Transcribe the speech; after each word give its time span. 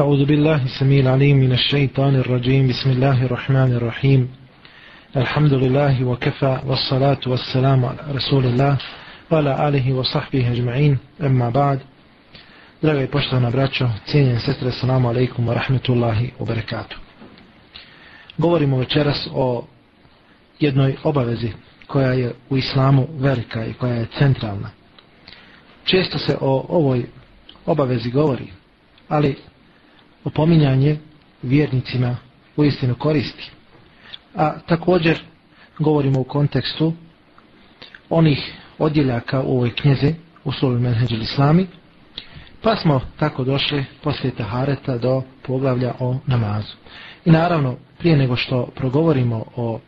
أعوذ 0.00 0.24
بالله 0.24 0.64
السميع 0.64 1.00
العليم 1.00 1.36
من 1.36 1.52
الشيطان 1.52 2.14
الرجيم 2.14 2.68
بسم 2.68 2.90
الله 2.90 3.24
الرحمن 3.24 3.72
الرحيم 3.72 4.28
الحمد 5.16 5.52
لله 5.52 6.04
وكفى 6.04 6.60
والصلاة 6.66 7.20
والسلام 7.26 7.84
على 7.84 7.98
رسول 8.12 8.44
الله 8.46 8.78
وعلى 9.30 9.68
آله 9.68 9.92
وصحبه 9.92 10.52
أجمعين 10.52 10.98
أما 11.20 11.50
بعد 11.50 11.80
Draga 12.82 13.02
i 13.02 13.06
poštovana 13.06 13.50
braćo, 13.50 13.88
cijenjen 14.06 14.40
sestre, 14.40 14.72
salamu 14.72 15.08
alaikum 15.08 15.48
wa 15.48 15.54
rahmetullahi 15.54 16.30
wa 16.38 16.46
barakatuh. 16.46 16.98
Govorimo 18.38 18.78
večeras 18.78 19.28
o 19.32 19.66
jednoj 20.60 20.96
obavezi 21.04 21.52
koja 21.86 22.12
je 22.12 22.34
u 22.50 22.56
islamu 22.56 23.06
velika 23.18 23.64
i 23.64 23.72
koja 23.72 23.94
je 23.94 24.06
centralna. 24.18 24.70
Često 25.84 26.18
se 26.18 26.36
o 26.40 26.66
ovoj 26.68 27.06
obavezi 27.66 28.10
govori, 28.10 28.46
ali 29.08 29.36
opominjanje 30.25 30.97
vjernicima 31.41 32.17
u 32.57 32.63
istinu 32.63 32.95
koristi. 32.95 33.51
A 34.35 34.59
također 34.59 35.19
govorimo 35.79 36.19
u 36.19 36.23
kontekstu 36.23 36.93
onih 38.09 38.53
odjeljaka 38.77 39.41
u 39.41 39.55
ovoj 39.55 39.75
knjeze 39.75 40.13
u 40.43 40.51
Sulu 40.51 40.79
Menheđel 40.79 41.21
Islami, 41.21 41.67
pa 42.61 42.75
smo 42.75 43.01
tako 43.19 43.43
došli 43.43 43.85
poslije 44.03 44.35
Tahareta 44.35 44.97
do 44.97 45.21
poglavlja 45.43 45.93
o 45.99 46.17
namazu. 46.25 46.73
I 47.25 47.31
naravno, 47.31 47.75
prije 47.97 48.17
nego 48.17 48.35
što 48.35 48.65
progovorimo 48.75 49.45
o 49.55 49.79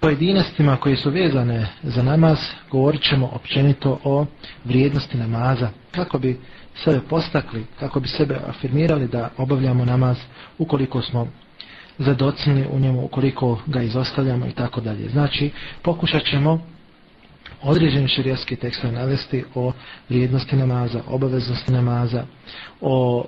pojedinostima 0.00 0.76
koje 0.76 0.96
su 0.96 1.10
vezane 1.10 1.66
za 1.82 2.02
namaz, 2.02 2.38
govorit 2.70 3.02
ćemo 3.02 3.30
općenito 3.32 3.98
o 4.04 4.26
vrijednosti 4.64 5.16
namaza, 5.16 5.70
kako 5.90 6.18
bi 6.18 6.40
sebe 6.84 7.00
postakli, 7.08 7.66
kako 7.80 8.00
bi 8.00 8.08
sebe 8.08 8.36
afirmirali 8.46 9.08
da 9.08 9.30
obavljamo 9.36 9.84
namaz 9.84 10.16
ukoliko 10.58 11.02
smo 11.02 11.28
zadocini 11.98 12.66
u 12.70 12.78
njemu, 12.78 13.04
ukoliko 13.04 13.58
ga 13.66 13.82
izostavljamo 13.82 14.46
i 14.46 14.52
tako 14.52 14.80
dalje. 14.80 15.08
Znači, 15.08 15.50
pokušat 15.82 16.22
ćemo 16.22 16.60
određeni 17.62 18.08
širijaski 18.08 18.56
tekst 18.56 18.82
navesti 18.82 19.44
o 19.54 19.72
vrijednosti 20.08 20.56
namaza, 20.56 21.00
obaveznosti 21.06 21.72
namaza, 21.72 22.24
o 22.80 23.24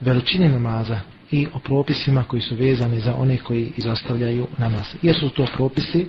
veličini 0.00 0.48
namaza 0.48 1.00
i 1.30 1.46
o 1.54 1.58
propisima 1.58 2.24
koji 2.24 2.42
su 2.42 2.54
vezani 2.54 3.00
za 3.00 3.14
one 3.14 3.38
koji 3.38 3.72
izostavljaju 3.76 4.46
namaz. 4.58 4.86
Jer 5.02 5.16
su 5.16 5.28
to 5.28 5.46
propisi 5.56 6.06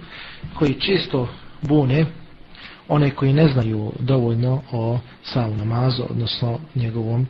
koji 0.53 0.73
često 0.73 1.27
bune 1.61 2.05
one 2.91 3.11
koji 3.11 3.33
ne 3.33 3.47
znaju 3.47 3.91
dovoljno 3.99 4.61
o 4.71 4.99
samom 5.23 5.57
namazu, 5.57 6.03
odnosno 6.09 6.59
njegovom 6.75 7.27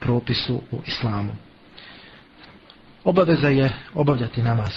propisu 0.00 0.60
u 0.70 0.78
islamu. 0.86 1.32
Obaveza 3.04 3.48
je 3.48 3.72
obavljati 3.94 4.42
namaz 4.42 4.72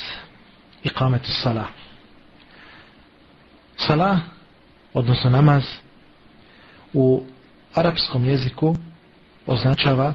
i 0.83 0.89
kametu 0.89 1.31
salah. 1.31 1.67
Salah, 3.77 4.19
odnosno 4.93 5.29
namaz, 5.29 5.63
u 6.93 7.23
arapskom 7.73 8.25
jeziku 8.25 8.75
označava 9.47 10.13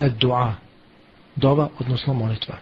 dua, 0.00 0.54
dova, 1.36 1.68
odnosno 1.78 2.14
molitva. 2.14 2.56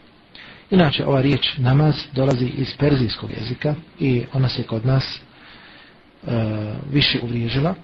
Inače, 0.70 1.06
ova 1.06 1.20
riječ 1.20 1.58
namaz 1.58 1.94
dolazi 2.12 2.46
iz 2.46 2.74
perzijskog 2.78 3.30
jezika 3.30 3.74
i 3.98 4.24
ona 4.32 4.48
se 4.48 4.62
kod 4.62 4.86
nas 4.86 5.20
E, 6.26 6.74
više 6.92 7.18
uvriježila, 7.22 7.74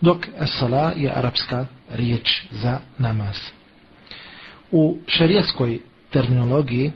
dok 0.00 0.26
sala 0.46 0.92
je 0.96 1.12
arapska 1.14 1.66
riječ 1.90 2.42
za 2.50 2.80
namaz. 2.98 3.36
U 4.70 4.98
šarijatskoj 5.06 5.80
terminologiji 6.10 6.92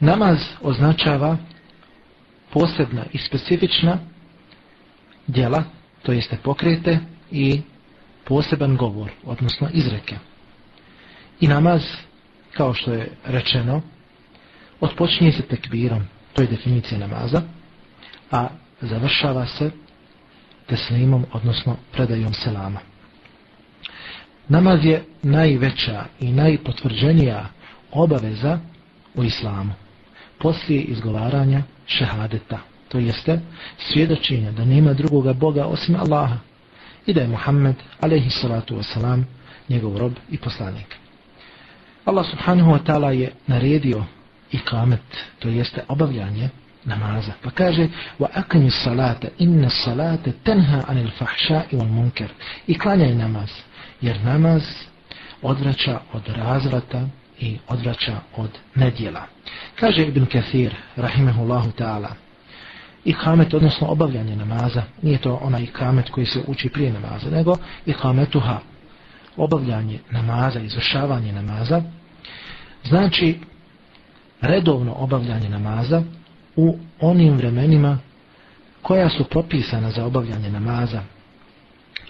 namaz 0.00 0.38
označava 0.62 1.36
posebna 2.52 3.04
i 3.12 3.18
specifična 3.18 3.98
djela, 5.26 5.64
to 6.02 6.12
jeste 6.12 6.36
pokrete 6.42 6.98
i 7.30 7.62
poseban 8.24 8.76
govor, 8.76 9.10
odnosno 9.24 9.68
izreke. 9.72 10.16
I 11.40 11.48
namaz, 11.48 11.82
kao 12.52 12.74
što 12.74 12.92
je 12.92 13.10
rečeno, 13.24 13.82
otpočinje 14.80 15.32
se 15.32 15.42
tekbirom, 15.42 16.02
to 16.32 16.42
je 16.42 16.48
definicija 16.48 16.98
namaza, 16.98 17.42
a 18.30 18.48
završava 18.80 19.46
se 19.46 19.70
teslimom, 20.66 21.26
odnosno 21.32 21.76
predajom 21.92 22.34
selama. 22.34 22.80
Namaz 24.48 24.84
je 24.84 25.04
najveća 25.22 26.04
i 26.20 26.32
najpotvrđenija 26.32 27.46
obaveza 27.92 28.58
u 29.14 29.24
islamu. 29.24 29.72
Poslije 30.38 30.82
izgovaranja 30.82 31.62
šehadeta, 31.86 32.58
to 32.88 32.98
jeste 32.98 33.40
svjedočenja 33.78 34.52
da 34.52 34.64
nema 34.64 34.92
drugoga 34.92 35.32
Boga 35.32 35.64
osim 35.64 35.96
Allaha 35.96 36.38
i 37.06 37.12
da 37.12 37.20
je 37.20 37.28
Muhammed, 37.28 37.76
alaihi 38.00 38.30
salatu 38.30 38.76
wasalam, 38.76 39.22
njegov 39.68 39.98
rob 39.98 40.12
i 40.30 40.38
poslanik. 40.38 40.96
Allah 42.04 42.26
subhanahu 42.30 42.70
wa 42.70 42.78
ta'ala 42.86 43.10
je 43.10 43.32
naredio 43.46 44.04
ikamet, 44.52 45.00
to 45.38 45.48
jeste 45.48 45.84
obavljanje 45.88 46.48
namaza. 46.88 47.32
Pa 47.42 47.50
kaže, 47.50 47.88
wa 48.18 48.28
akani 48.34 48.70
salata, 48.70 49.28
inna 49.38 49.70
salata 49.70 50.30
tenha 50.44 50.84
anil 50.88 51.10
fahša 51.18 51.62
i 51.70 51.76
wal 51.76 51.88
munkar. 51.88 52.28
I 52.66 52.78
klanjaj 52.78 53.14
namaz, 53.14 53.50
jer 54.00 54.20
namaz 54.24 54.62
odvraća 55.42 56.00
od 56.12 56.22
razvrata 56.28 57.08
i 57.40 57.58
odvraća 57.68 58.16
od 58.36 58.50
nedjela. 58.74 59.22
Kaže 59.80 60.06
Ibn 60.06 60.26
Kathir, 60.26 60.74
rahimehullahu 60.96 61.70
ta'ala, 61.78 62.08
ikamet, 63.04 63.54
odnosno 63.54 63.86
obavljanje 63.86 64.36
namaza, 64.36 64.82
nije 65.02 65.18
to 65.18 65.38
onaj 65.42 65.62
ikamet 65.62 66.10
koji 66.10 66.26
se 66.26 66.40
uči 66.46 66.68
prije 66.68 66.92
namaza, 66.92 67.30
nego 67.30 67.56
ikametuha, 67.86 68.58
obavljanje 69.36 69.98
namaza, 70.10 70.60
izvršavanje 70.60 71.32
namaza, 71.32 71.82
znači 72.84 73.38
redovno 74.40 74.92
obavljanje 74.92 75.48
namaza 75.48 76.02
u 76.58 76.78
onim 77.00 77.36
vremenima 77.36 77.98
koja 78.82 79.08
su 79.10 79.24
propisana 79.24 79.90
za 79.90 80.06
obavljanje 80.06 80.50
namaza. 80.50 81.02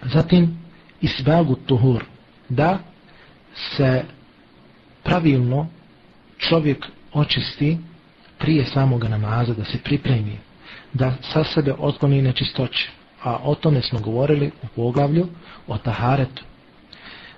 Zatim, 0.03 0.59
isbagu 1.01 1.55
tuhur, 1.55 2.05
da 2.49 2.79
se 3.77 4.05
pravilno 5.05 5.67
čovjek 6.39 6.87
očisti 7.13 7.79
prije 8.39 8.65
samog 8.65 9.05
namaza, 9.05 9.55
da 9.55 9.65
se 9.65 9.79
pripremi, 9.79 10.39
da 10.93 11.15
sa 11.33 11.45
sebe 11.45 11.75
otkloni 11.79 12.23
nečistoće. 12.23 12.91
A 13.23 13.39
o 13.43 13.55
tome 13.55 13.83
smo 13.83 14.01
govorili 14.01 14.51
u 14.63 14.67
poglavlju 14.77 15.27
o 15.67 15.79
taharetu. 15.79 16.43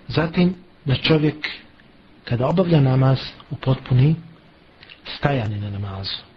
Zatim, 0.09 0.55
da 0.85 0.95
čovjek 0.95 1.49
kada 2.25 2.47
obavlja 2.47 2.81
namaz 2.81 3.19
u 3.51 3.57
potpuni 3.57 4.15
stajanje 5.17 5.57
na 5.57 5.71
namazu 5.71 6.30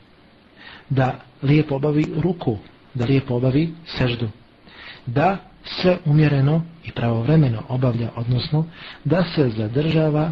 da 0.90 1.20
lijepo 1.44 1.76
obavi 1.76 2.06
ruku, 2.24 2.58
da 2.94 3.06
lijepo 3.06 3.36
obavi 3.36 3.74
seždu, 3.98 4.30
da 5.06 5.38
se 5.64 5.98
umjereno 6.06 6.62
i 6.84 6.92
pravovremeno 6.92 7.64
obavlja, 7.70 8.10
odnosno 8.16 8.66
da 9.04 9.24
se 9.36 9.50
zadržava 9.50 10.32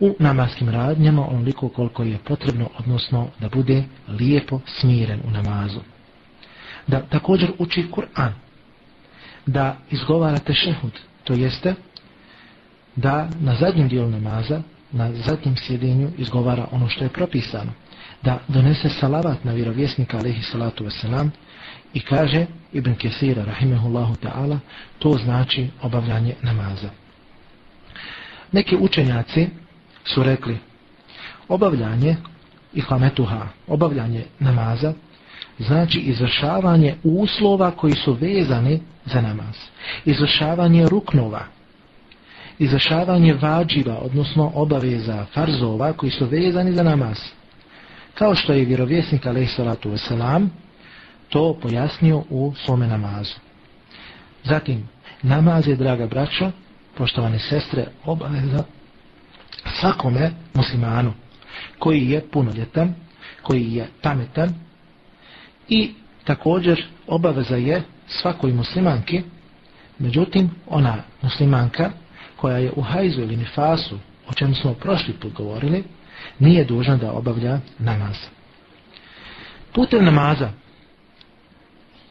u 0.00 0.14
namaskim 0.18 0.68
radnjama 0.68 1.28
onoliko 1.28 1.68
koliko 1.68 2.02
je 2.02 2.18
potrebno, 2.18 2.70
odnosno 2.78 3.28
da 3.40 3.48
bude 3.48 3.84
lijepo 4.08 4.60
smiren 4.66 5.20
u 5.28 5.30
namazu. 5.30 5.80
Da 6.86 7.00
također 7.00 7.52
uči 7.58 7.86
Kur'an, 7.90 8.32
da 9.46 9.76
izgovara 9.90 10.38
tešehud, 10.38 10.92
to 11.24 11.32
jeste 11.32 11.74
da 12.96 13.28
na 13.40 13.54
zadnjem 13.54 13.88
dijelu 13.88 14.10
namaza, 14.10 14.62
na 14.92 15.12
zadnjem 15.12 15.56
sjedinju 15.56 16.10
izgovara 16.18 16.66
ono 16.72 16.88
što 16.88 17.04
je 17.04 17.10
propisano 17.10 17.72
da 18.22 18.38
donese 18.48 18.88
salavat 18.88 19.44
na 19.44 19.52
vjerovjesnika 19.52 20.18
alaihi 20.18 20.42
salatu 20.42 20.84
wasalam 20.84 21.28
i 21.94 22.00
kaže 22.00 22.46
Ibn 22.72 22.94
Kesira 22.94 23.44
rahimehullahu 23.44 24.14
ta'ala 24.14 24.58
to 24.98 25.12
znači 25.24 25.68
obavljanje 25.82 26.34
namaza. 26.42 26.90
Neki 28.52 28.76
učenjaci 28.76 29.48
su 30.04 30.22
rekli 30.22 30.58
obavljanje 31.48 32.16
ihlametuha, 32.74 33.46
obavljanje 33.66 34.24
namaza 34.38 34.92
znači 35.58 35.98
izvršavanje 35.98 36.94
uslova 37.04 37.70
koji 37.70 37.94
su 37.94 38.12
vezani 38.12 38.80
za 39.04 39.20
namaz. 39.20 39.56
Izvršavanje 40.04 40.88
ruknova, 40.88 41.44
izvršavanje 42.58 43.34
vađiva, 43.34 43.98
odnosno 43.98 44.52
obaveza 44.54 45.26
farzova 45.34 45.92
koji 45.92 46.10
su 46.10 46.26
vezani 46.26 46.72
za 46.72 46.82
namaz 46.82 47.18
kao 48.18 48.34
što 48.34 48.52
je 48.52 48.64
vjerovjesnik 48.64 49.26
alaih 49.26 49.50
salatu 49.50 49.90
wasalam 49.90 50.48
to 51.28 51.58
pojasnio 51.62 52.24
u 52.30 52.54
svome 52.56 52.86
namazu. 52.86 53.34
Zatim, 54.44 54.88
namaz 55.22 55.68
je, 55.68 55.76
draga 55.76 56.06
braćo, 56.06 56.50
poštovane 56.96 57.38
sestre, 57.38 57.86
obaveza 58.04 58.64
svakome 59.80 60.30
muslimanu 60.54 61.12
koji 61.78 62.10
je 62.10 62.30
punoljetan, 62.30 62.94
koji 63.42 63.72
je 63.74 63.88
pametan 64.02 64.54
i 65.68 65.92
također 66.24 66.84
obaveza 67.06 67.56
je 67.56 67.82
svakoj 68.06 68.52
muslimanki, 68.52 69.22
međutim 69.98 70.50
ona 70.66 70.96
muslimanka 71.22 71.90
koja 72.36 72.58
je 72.58 72.72
u 72.76 72.82
hajzu 72.82 73.20
ili 73.20 73.36
nifasu, 73.36 73.98
o 74.28 74.32
čemu 74.32 74.54
smo 74.54 74.74
prošli 74.74 75.14
put 75.14 75.32
govorili, 75.32 75.84
nije 76.38 76.64
dužan 76.64 76.98
da 76.98 77.12
obavlja 77.12 77.60
namaz. 77.78 78.16
Putem 79.74 80.04
namaza 80.04 80.50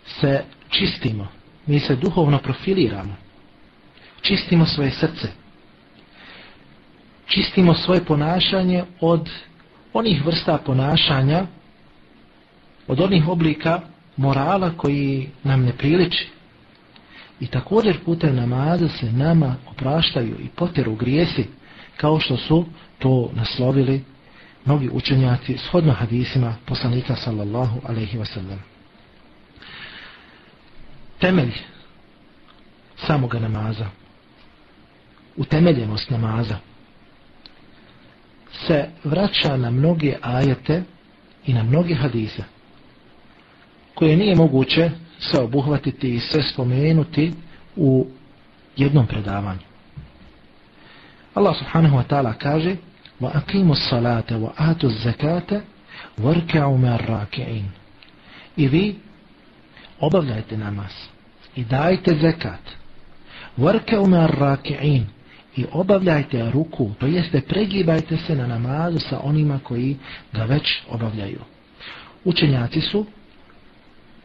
se 0.05 0.43
čistimo, 0.69 1.27
mi 1.65 1.79
se 1.79 1.95
duhovno 1.95 2.37
profiliramo, 2.37 3.15
čistimo 4.21 4.65
svoje 4.65 4.91
srce, 4.91 5.27
čistimo 7.25 7.73
svoje 7.73 8.05
ponašanje 8.05 8.83
od 9.01 9.29
onih 9.93 10.25
vrsta 10.25 10.57
ponašanja, 10.57 11.45
od 12.87 12.99
onih 12.99 13.27
oblika 13.27 13.81
morala 14.17 14.71
koji 14.77 15.29
nam 15.43 15.61
ne 15.61 15.73
priliči. 15.73 16.27
I 17.39 17.47
također 17.47 18.03
putem 18.05 18.35
namaza 18.35 18.87
se 18.87 19.11
nama 19.11 19.55
opraštaju 19.71 20.35
i 20.39 20.47
poteru 20.55 20.95
grijesi, 20.95 21.45
kao 21.97 22.19
što 22.19 22.37
su 22.37 22.65
to 22.99 23.29
naslovili 23.33 24.03
mnogi 24.65 24.89
učenjaci 24.93 25.57
shodno 25.57 25.93
hadisima 25.93 26.55
poslanika 26.65 27.15
sallallahu 27.15 27.81
alaihi 27.87 28.17
wasallam. 28.17 28.57
Temelj 31.19 31.53
samoga 32.95 33.39
namaza, 33.39 33.85
utemeljenost 35.37 36.09
namaza, 36.09 36.57
se 38.67 38.89
vraća 39.03 39.57
na 39.57 39.71
mnoge 39.71 40.15
ajete 40.21 40.83
i 41.45 41.53
na 41.53 41.63
mnoge 41.63 41.95
hadise, 41.95 42.43
koje 43.95 44.17
nije 44.17 44.35
moguće 44.35 44.91
sve 45.19 45.39
obuhvatiti 45.39 46.15
i 46.15 46.19
sve 46.19 46.43
spomenuti 46.43 47.33
u 47.75 48.07
jednom 48.77 49.07
predavanju. 49.07 49.59
Allah 51.33 51.57
subhanahu 51.57 51.97
wa 51.97 52.03
ta'ala 52.03 52.33
kaže 52.33 52.75
وَأَقِيمُوا 53.20 53.72
الصَّلَاةَ 53.72 54.30
وَآتُوا 54.36 54.90
الزَّكَاةَ 54.90 55.62
وَرْكَعُوا 56.18 56.78
مَا 56.78 56.94
الرَّاكِعِينَ 56.94 57.66
I 58.56 58.68
vi 58.68 58.96
obavljajte 60.00 60.56
namaz 60.56 60.92
i 61.56 61.64
dajte 61.64 62.14
zekat. 62.14 62.60
وَرْكَعُوا 63.58 64.06
مَا 64.06 64.24
الرَّاكِعِينَ 64.24 65.04
i 65.56 65.66
obavljajte 65.72 66.50
ruku, 66.50 66.90
to 67.00 67.06
jeste 67.06 67.40
pregibajte 67.40 68.16
se 68.16 68.34
na 68.34 68.46
namazu 68.46 68.98
sa 68.98 69.20
onima 69.22 69.58
koji 69.62 69.96
ga 70.32 70.44
već 70.44 70.82
obavljaju. 70.88 71.38
Učenjaci 72.24 72.80
su 72.80 73.06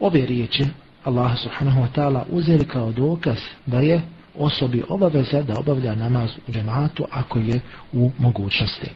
ove 0.00 0.26
riječi 0.26 0.64
Allah 1.04 1.38
subhanahu 1.38 1.80
wa 1.80 1.88
ta'ala 1.94 2.24
uzeli 2.30 2.64
kao 2.64 2.92
dokaz 2.92 3.38
da 3.66 3.80
je 3.80 4.02
osobi 4.35 4.83
obaveza 4.89 5.41
da 5.41 5.59
obavlja 5.59 5.95
namaz 5.95 6.29
u 6.47 6.51
džematu 6.51 7.05
ako 7.11 7.39
je 7.39 7.59
u 7.93 8.11
mogućnosti. 8.17 8.89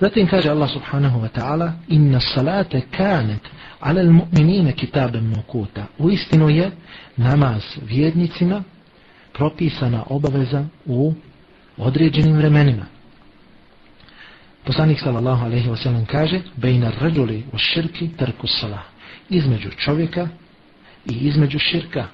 Zatim 0.00 0.26
kaže 0.26 0.50
Allah 0.50 0.70
subhanahu 0.70 1.20
wa 1.20 1.28
ta'ala 1.28 1.72
inna 1.88 2.20
salate 2.20 2.80
kanet 2.96 3.40
ala 3.80 4.02
mu'minine 4.02 4.72
kitabem 4.72 5.32
mukuta. 5.36 5.86
U 5.98 6.10
istinu 6.10 6.48
je 6.48 6.70
namaz 7.16 7.62
vjednicima 7.82 8.62
propisana 9.32 10.04
obaveza 10.08 10.64
u 10.86 11.14
određenim 11.76 12.36
vremenima. 12.36 12.84
Poslanik 14.64 15.00
sallallahu 15.00 15.44
alaihi 15.44 15.68
wa 15.68 15.82
sallam 15.82 16.06
kaže 16.06 16.40
bejna 16.56 16.92
rađuli 17.00 17.44
u 17.52 17.58
širki 17.58 18.10
trku 18.16 18.46
salah. 18.46 18.84
Između 19.30 19.70
čovjeka 19.70 20.28
i 21.06 21.12
između 21.12 21.58
širka 21.58 22.06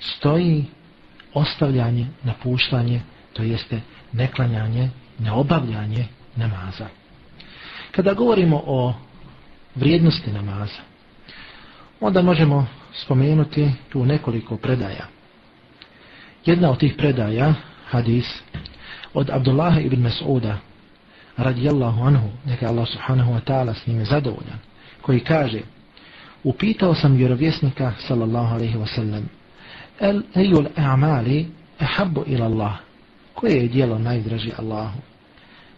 stoji 0.00 0.64
ostavljanje, 1.38 2.06
napuštanje, 2.24 3.00
to 3.32 3.42
jeste 3.42 3.80
neklanjanje, 4.12 4.90
neobavljanje 5.18 6.06
namaza. 6.36 6.86
Kada 7.90 8.14
govorimo 8.14 8.62
o 8.66 8.94
vrijednosti 9.74 10.32
namaza, 10.32 10.80
onda 12.00 12.22
možemo 12.22 12.66
spomenuti 12.94 13.70
tu 13.88 14.04
nekoliko 14.04 14.56
predaja. 14.56 15.06
Jedna 16.46 16.70
od 16.70 16.78
tih 16.78 16.94
predaja, 16.98 17.54
hadis, 17.90 18.26
od 19.14 19.30
Abdullaha 19.30 19.80
ibn 19.80 20.06
Mas'uda, 20.06 20.56
radijallahu 21.36 22.02
anhu, 22.02 22.28
neka 22.46 22.68
Allah 22.68 22.88
subhanahu 22.88 23.32
wa 23.32 23.40
ta'ala 23.40 23.74
s 23.74 23.86
njime 23.86 24.04
zadovoljan, 24.04 24.58
koji 25.02 25.20
kaže, 25.20 25.60
upitao 26.44 26.94
sam 26.94 27.16
vjerovjesnika, 27.16 27.92
sallallahu 27.98 28.54
alaihi 28.54 28.76
wa 28.76 28.94
sallam, 28.94 29.28
el 30.00 30.22
ejul 30.34 30.66
e'amali 30.76 31.46
ehabbu 31.80 32.24
ila 32.26 32.46
Allah. 32.46 32.76
Koje 33.34 33.56
je 33.56 33.68
dijelo 33.68 33.98
najdraži 33.98 34.52
Allahu? 34.58 34.98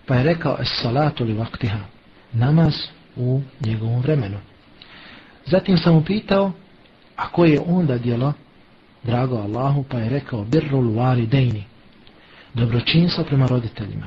Pa 0.07 0.15
je 0.15 0.25
rekao 0.25 0.57
es 0.61 0.69
salatu 0.83 1.25
li 1.25 1.33
vaktiha. 1.33 1.79
Namaz 2.33 2.75
u 3.17 3.41
njegovom 3.61 4.01
vremenu. 4.01 4.39
Zatim 5.47 5.79
sam 5.79 5.97
upitao, 5.97 6.53
a 7.17 7.29
koje 7.29 7.53
je 7.53 7.61
onda 7.67 7.99
dijelo 7.99 8.33
drago 9.03 9.37
Allahu? 9.37 9.83
Pa 9.83 9.99
je 9.99 10.09
rekao 10.09 10.45
birrul 10.45 10.85
wali 10.85 11.27
dejni. 11.27 11.65
Dobročinstvo 12.55 13.25
prema 13.25 13.47
roditeljima. 13.47 14.07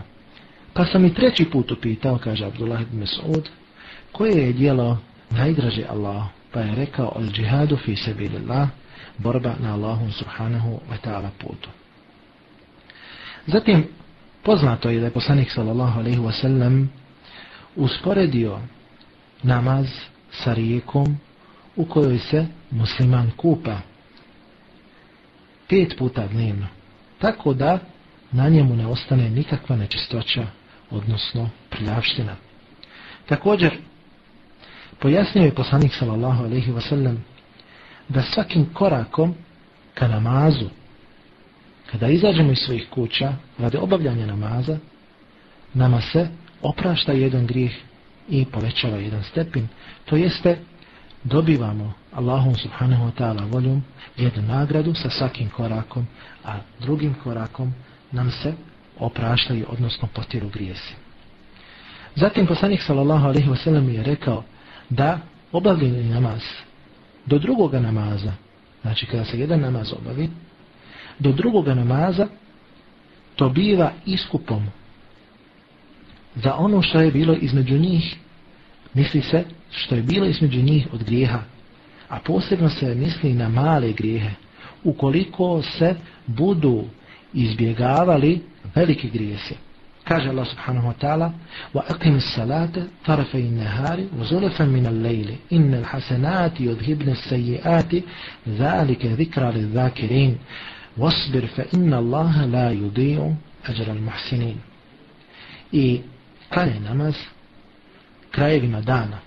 Pa 0.73 0.85
sam 0.85 1.05
i 1.05 1.13
treći 1.13 1.45
put 1.45 1.71
upitao, 1.71 2.17
kaže 2.17 2.45
Abdullah 2.45 2.81
ibn 2.81 3.03
Mas'ud, 3.03 3.43
koje 4.11 4.45
je 4.45 4.53
dijelo 4.53 4.97
najdraži 5.29 5.83
Allahu? 5.89 6.29
Pa 6.51 6.59
je 6.59 6.75
rekao 6.75 7.13
al 7.15 7.23
džihadu 7.23 7.77
fi 7.77 7.95
sabilillah, 7.95 8.67
borba 9.17 9.55
na 9.59 9.73
Allahom 9.73 10.11
subhanahu 10.11 10.79
wa 10.89 10.97
ta'ala 10.97 11.29
putu. 11.39 11.69
Zatim, 13.47 13.87
poznato 14.43 14.89
je 14.89 14.99
da 14.99 15.05
je 15.05 15.11
poslanik 15.11 15.51
sallallahu 15.51 15.99
alaihi 15.99 16.19
wa 16.19 16.31
sallam 16.31 16.89
usporedio 17.75 18.59
namaz 19.43 19.87
sa 20.31 20.53
rijekom 20.53 21.17
u 21.75 21.85
kojoj 21.85 22.19
se 22.19 22.45
musliman 22.71 23.31
kupa 23.37 23.77
pet 25.69 25.97
puta 25.97 26.27
dnevno. 26.27 26.67
Tako 27.19 27.53
da 27.53 27.79
na 28.31 28.49
njemu 28.49 28.75
ne 28.75 28.87
ostane 28.87 29.29
nikakva 29.29 29.75
nečistoća, 29.75 30.47
odnosno 30.91 31.49
prljavština. 31.69 32.35
Također, 33.25 33.77
pojasnio 34.99 35.43
je 35.43 35.55
poslanik 35.55 35.93
sallallahu 35.93 36.43
alaihi 36.43 36.71
wa 36.71 36.89
sallam 36.89 37.25
da 38.09 38.21
svakim 38.21 38.65
korakom 38.73 39.35
ka 39.93 40.07
namazu, 40.07 40.69
kada 41.91 42.07
izađemo 42.07 42.51
iz 42.51 42.57
svojih 42.57 42.87
kuća 42.89 43.33
radi 43.57 43.77
obavljanja 43.77 44.25
namaza, 44.25 44.77
nama 45.73 46.01
se 46.01 46.27
oprašta 46.61 47.11
jedan 47.11 47.47
grijeh 47.47 47.71
i 48.29 48.45
povećava 48.45 48.97
jedan 48.97 49.23
stepin. 49.23 49.67
To 50.05 50.15
jeste, 50.15 50.57
dobivamo 51.23 51.93
Allahom 52.13 52.55
subhanahu 52.55 53.05
wa 53.05 53.11
ta'ala 53.11 53.51
voljom 53.51 53.83
jednu 54.17 54.41
nagradu 54.41 54.93
sa 54.93 55.09
svakim 55.09 55.49
korakom, 55.49 56.07
a 56.45 56.57
drugim 56.79 57.15
korakom 57.23 57.73
nam 58.11 58.31
se 58.31 58.53
opraštaju, 58.99 59.65
odnosno 59.69 60.07
potiru 60.13 60.49
grijesi. 60.49 60.93
Zatim 62.15 62.47
poslanik 62.47 62.81
sallallahu 62.81 63.25
alaihi 63.27 63.49
wa 63.49 63.63
sallam 63.63 63.89
je 63.89 64.03
rekao 64.03 64.43
da 64.89 65.19
obavljeni 65.51 66.09
namaz 66.09 66.41
do 67.25 67.39
drugoga 67.39 67.79
namaza, 67.79 68.33
znači 68.81 69.05
kada 69.05 69.25
se 69.25 69.39
jedan 69.39 69.59
namaz 69.59 69.93
obavi, 69.93 70.29
do 71.19 71.31
drugoga 71.31 71.73
namaza 71.73 72.27
to 73.35 73.49
biva 73.49 73.91
iskupom 74.05 74.67
za 76.35 76.55
ono 76.55 76.81
što 76.81 77.01
je 77.01 77.11
bilo 77.11 77.33
između 77.33 77.77
njih, 77.77 78.15
misli 78.93 79.21
se 79.21 79.43
što 79.71 79.95
je 79.95 80.01
bilo 80.01 80.25
između 80.25 80.61
njih 80.61 80.87
od 80.93 81.03
grijeha, 81.03 81.39
a 82.09 82.19
posebno 82.19 82.69
se 82.69 82.95
misli 82.95 83.33
na 83.33 83.49
male 83.49 83.91
grijehe, 83.91 84.31
ukoliko 84.83 85.61
se 85.61 85.95
budu 86.25 86.83
izbjegavali 87.33 88.41
velike 88.75 89.09
grijese. 89.09 89.55
Kaže 90.04 90.28
Allah 90.28 90.46
subhanahu 90.46 90.86
wa 90.86 90.94
ta'ala 90.94 91.32
وَأَقِمِ 91.74 92.14
السَّلَاةَ 92.16 92.88
طَرَفَيِ 93.04 93.40
النَّهَارِ 93.52 93.98
وَزُلَفًا 94.18 94.64
مِنَ 94.64 94.86
اللَّيْلِ 94.86 95.36
إِنَّ 95.52 95.74
الْحَسَنَاتِ 95.74 96.60
يُذْهِبْنَ 96.60 97.08
السَّيِّئَاتِ 97.08 97.92
ذَلِكَ 98.48 99.06
ذِكْرَ 99.06 99.50
لِلذَّاكِرِينَ 99.50 100.38
وَاصْبِرْ 100.96 101.46
فَإِنَّ 101.46 101.94
اللَّهَ 101.94 102.44
لَا 102.46 102.70
يُضِيعُ 102.72 103.34
أَجْرَ 103.68 103.92
الْمُحْسِنِينَ 103.92 104.56
I 105.72 106.00
kada 106.48 106.70
je 106.70 106.80
namaz 106.80 107.14
krajevima 108.30 108.80
dana 108.80 109.18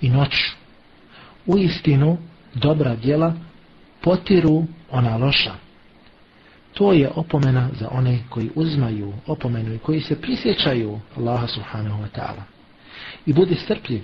i 0.00 0.08
noć 0.10 0.34
u 1.46 1.58
istinu 1.58 2.18
dobra 2.54 2.96
djela 2.96 3.32
potiru 4.00 4.64
ona 4.90 5.16
loša 5.16 5.54
to 6.77 6.93
je 6.93 7.09
opomena 7.15 7.69
za 7.79 7.87
one 7.91 8.19
koji 8.29 8.49
uzmaju 8.55 9.13
opomenu 9.27 9.73
i 9.73 9.77
koji 9.77 10.01
se 10.01 10.21
prisjećaju 10.21 10.99
Allaha 11.17 11.47
subhanahu 11.47 12.03
wa 12.03 12.07
ta'ala. 12.15 12.41
I 13.25 13.33
budi 13.33 13.55
strpljiv, 13.55 14.01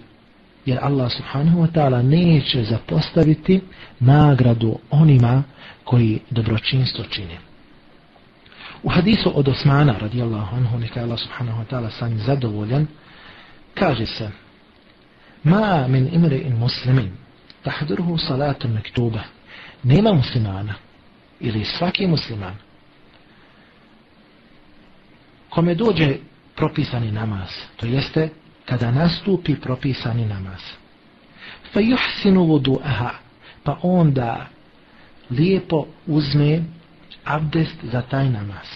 jer 0.65 0.80
Allah 0.82 1.12
subhanahu 1.12 1.62
wa 1.62 1.72
ta'ala 1.72 2.01
neće 2.01 2.63
zapostaviti 2.63 3.62
nagradu 4.00 4.80
onima 4.92 5.44
koji 5.84 6.20
dobročinstvo 6.30 7.03
čine. 7.03 7.38
U 8.84 8.89
hadisu 8.89 9.32
od 9.36 9.48
Osmana 9.48 9.98
radijallahu 9.98 10.56
anhu, 10.56 10.80
neka 10.80 11.01
Allah 11.01 11.20
subhanahu 11.20 11.63
wa 11.63 11.65
ta'ala 11.65 11.89
sam 12.00 12.18
zadovoljan, 12.18 12.88
kaže 13.74 14.06
se 14.06 14.30
Ma 15.44 15.88
min 15.88 16.10
imri 16.13 16.38
in 16.38 16.58
muslimin 16.58 17.12
tahdurhu 17.63 18.18
salatu 18.18 18.68
mektuba 18.68 19.20
nema 19.84 20.13
muslimana 20.13 20.74
ili 21.39 21.65
svaki 21.65 22.08
musliman 22.08 22.56
kome 25.53 25.75
dođe 25.75 26.15
propisani 26.55 27.12
namaz, 27.12 27.50
to 27.75 27.86
jeste 27.86 28.29
kada 28.65 28.91
nastupi 28.91 29.55
propisani 29.55 30.25
namaz. 30.25 30.62
Fa 31.74 31.79
yuhsinu 31.79 32.41
wudu'aha, 32.41 33.10
pa 33.63 33.77
onda 33.81 34.45
lijepo 35.29 35.86
uzme 36.07 36.63
abdest 37.24 37.75
za 37.91 38.01
taj 38.01 38.29
namaz. 38.29 38.67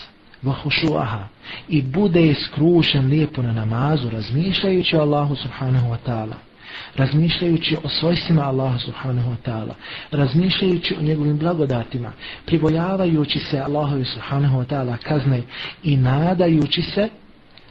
Wa 0.43 0.53
khushu'aha 0.63 1.23
i 1.67 1.81
bude 1.81 2.35
skrušen 2.45 3.07
lijepo 3.07 3.41
na 3.41 3.53
namazu 3.53 4.09
razmišljajući 4.09 4.97
Allahu 4.97 5.35
subhanahu 5.35 5.87
wa 5.87 5.97
ta'ala 6.07 6.46
razmišljajući 6.95 7.77
o 7.83 7.89
svojstvima 7.89 8.41
Allaha 8.41 8.79
subhanahu 8.79 9.29
wa 9.31 9.35
ta'ala, 9.45 9.73
razmišljajući 10.11 10.95
o 10.99 11.01
njegovim 11.01 11.37
blagodatima, 11.37 12.11
pribojavajući 12.45 13.39
se 13.39 13.59
Allahovi 13.59 14.05
subhanahu 14.05 14.57
wa 14.57 14.65
ta'ala 14.65 14.97
kazne 14.97 15.41
i 15.83 15.97
nadajući 15.97 16.81
se 16.81 17.09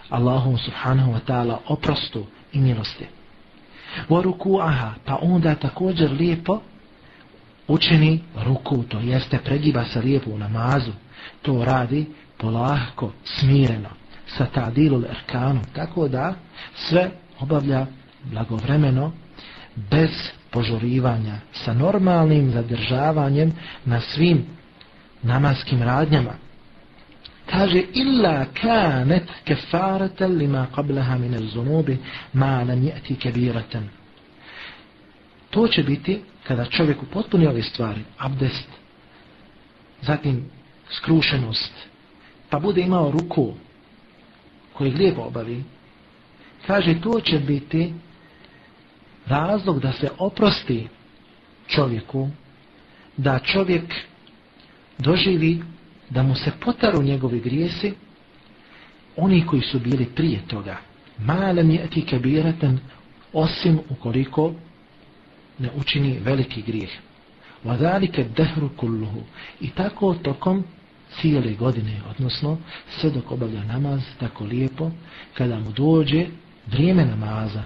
Allahu 0.08 0.56
subhanahu 0.58 1.12
wa 1.12 1.20
ta'ala 1.26 1.56
oprostu 1.68 2.26
i 2.52 2.58
milosti. 2.58 3.06
Wa 4.08 4.22
ruku'aha, 4.22 4.90
pa 5.04 5.18
onda 5.22 5.54
također 5.54 6.12
lijepo 6.12 6.60
učeni 7.68 8.20
ruku, 8.44 8.82
to 8.88 8.98
jeste 8.98 9.38
pregiba 9.38 9.84
se 9.84 10.00
lijepo 10.00 10.30
u 10.30 10.38
namazu, 10.38 10.92
to 11.42 11.64
radi 11.64 12.06
polahko, 12.38 13.12
smireno, 13.24 13.88
sa 14.26 14.46
ta'dilul 14.54 15.04
erkanom, 15.10 15.64
tako 15.74 16.08
da 16.08 16.34
sve 16.74 17.10
obavlja 17.40 17.86
blagovremeno, 18.30 19.12
bez 19.90 20.10
požurivanja, 20.50 21.38
sa 21.52 21.74
normalnim 21.74 22.50
zadržavanjem 22.50 23.52
na 23.84 24.00
svim 24.00 24.44
namaskim 25.22 25.82
radnjama. 25.82 26.34
Kaže, 27.46 27.82
illa 27.94 28.46
kanet 28.62 29.28
kefaratan 29.44 30.36
lima 30.38 30.66
qablaha 30.74 31.18
min 31.18 31.34
al-zunubi 31.34 31.98
ma 32.32 32.62
lam 32.64 32.82
yati 32.82 33.16
kabiratan. 33.22 33.88
To 35.50 35.68
će 35.68 35.82
biti 35.82 36.20
kada 36.46 36.64
čovjek 36.64 37.02
upotpuni 37.02 37.46
ove 37.46 37.62
stvari, 37.62 38.00
abdest, 38.18 38.68
zatim 40.02 40.44
skrušenost, 40.90 41.72
pa 42.50 42.58
bude 42.58 42.80
imao 42.80 43.10
ruku 43.10 43.54
koji 44.72 44.90
lijepo 44.90 45.22
obavi, 45.22 45.64
kaže, 46.66 47.00
to 47.00 47.20
će 47.20 47.38
biti 47.38 47.94
razlog 49.26 49.80
da 49.80 49.92
se 49.92 50.08
oprosti 50.18 50.88
čovjeku, 51.66 52.28
da 53.16 53.38
čovjek 53.38 53.94
doživi 54.98 55.62
da 56.10 56.22
mu 56.22 56.34
se 56.34 56.52
potaru 56.60 57.02
njegovi 57.02 57.40
grijesi, 57.40 57.94
oni 59.16 59.46
koji 59.46 59.62
su 59.62 59.78
bili 59.78 60.06
prije 60.06 60.40
toga. 60.48 60.76
Malem 61.18 61.70
je 61.70 61.86
ti 61.90 62.06
kabiratan, 62.10 62.78
osim 63.32 63.80
ukoliko 63.90 64.54
ne 65.58 65.70
učini 65.76 66.18
veliki 66.22 66.62
grijeh. 66.62 66.90
Vadalike 67.64 68.24
dehru 68.36 68.68
kulluhu. 68.76 69.20
I 69.60 69.70
tako 69.70 70.14
tokom 70.14 70.64
cijele 71.20 71.54
godine, 71.54 72.00
odnosno 72.10 72.58
sve 72.88 73.10
dok 73.10 73.30
obavlja 73.30 73.64
namaz 73.64 74.00
tako 74.20 74.44
lijepo, 74.44 74.90
kada 75.34 75.58
mu 75.58 75.72
dođe 75.72 76.26
vrijeme 76.66 77.04
namaza, 77.04 77.62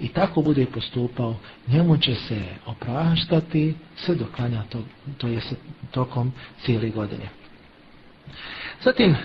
i 0.00 0.08
tako 0.08 0.42
bude 0.42 0.66
postupao, 0.66 1.36
njemu 1.68 1.96
će 1.96 2.14
se 2.14 2.42
opraštati 2.66 3.74
sve 3.96 4.14
do 4.14 4.26
klanja 4.36 4.62
to, 4.68 4.82
to 5.18 5.28
je 5.28 5.40
tokom 5.90 6.32
cijeli 6.64 6.90
godine. 6.90 7.28
Zatim 8.84 9.16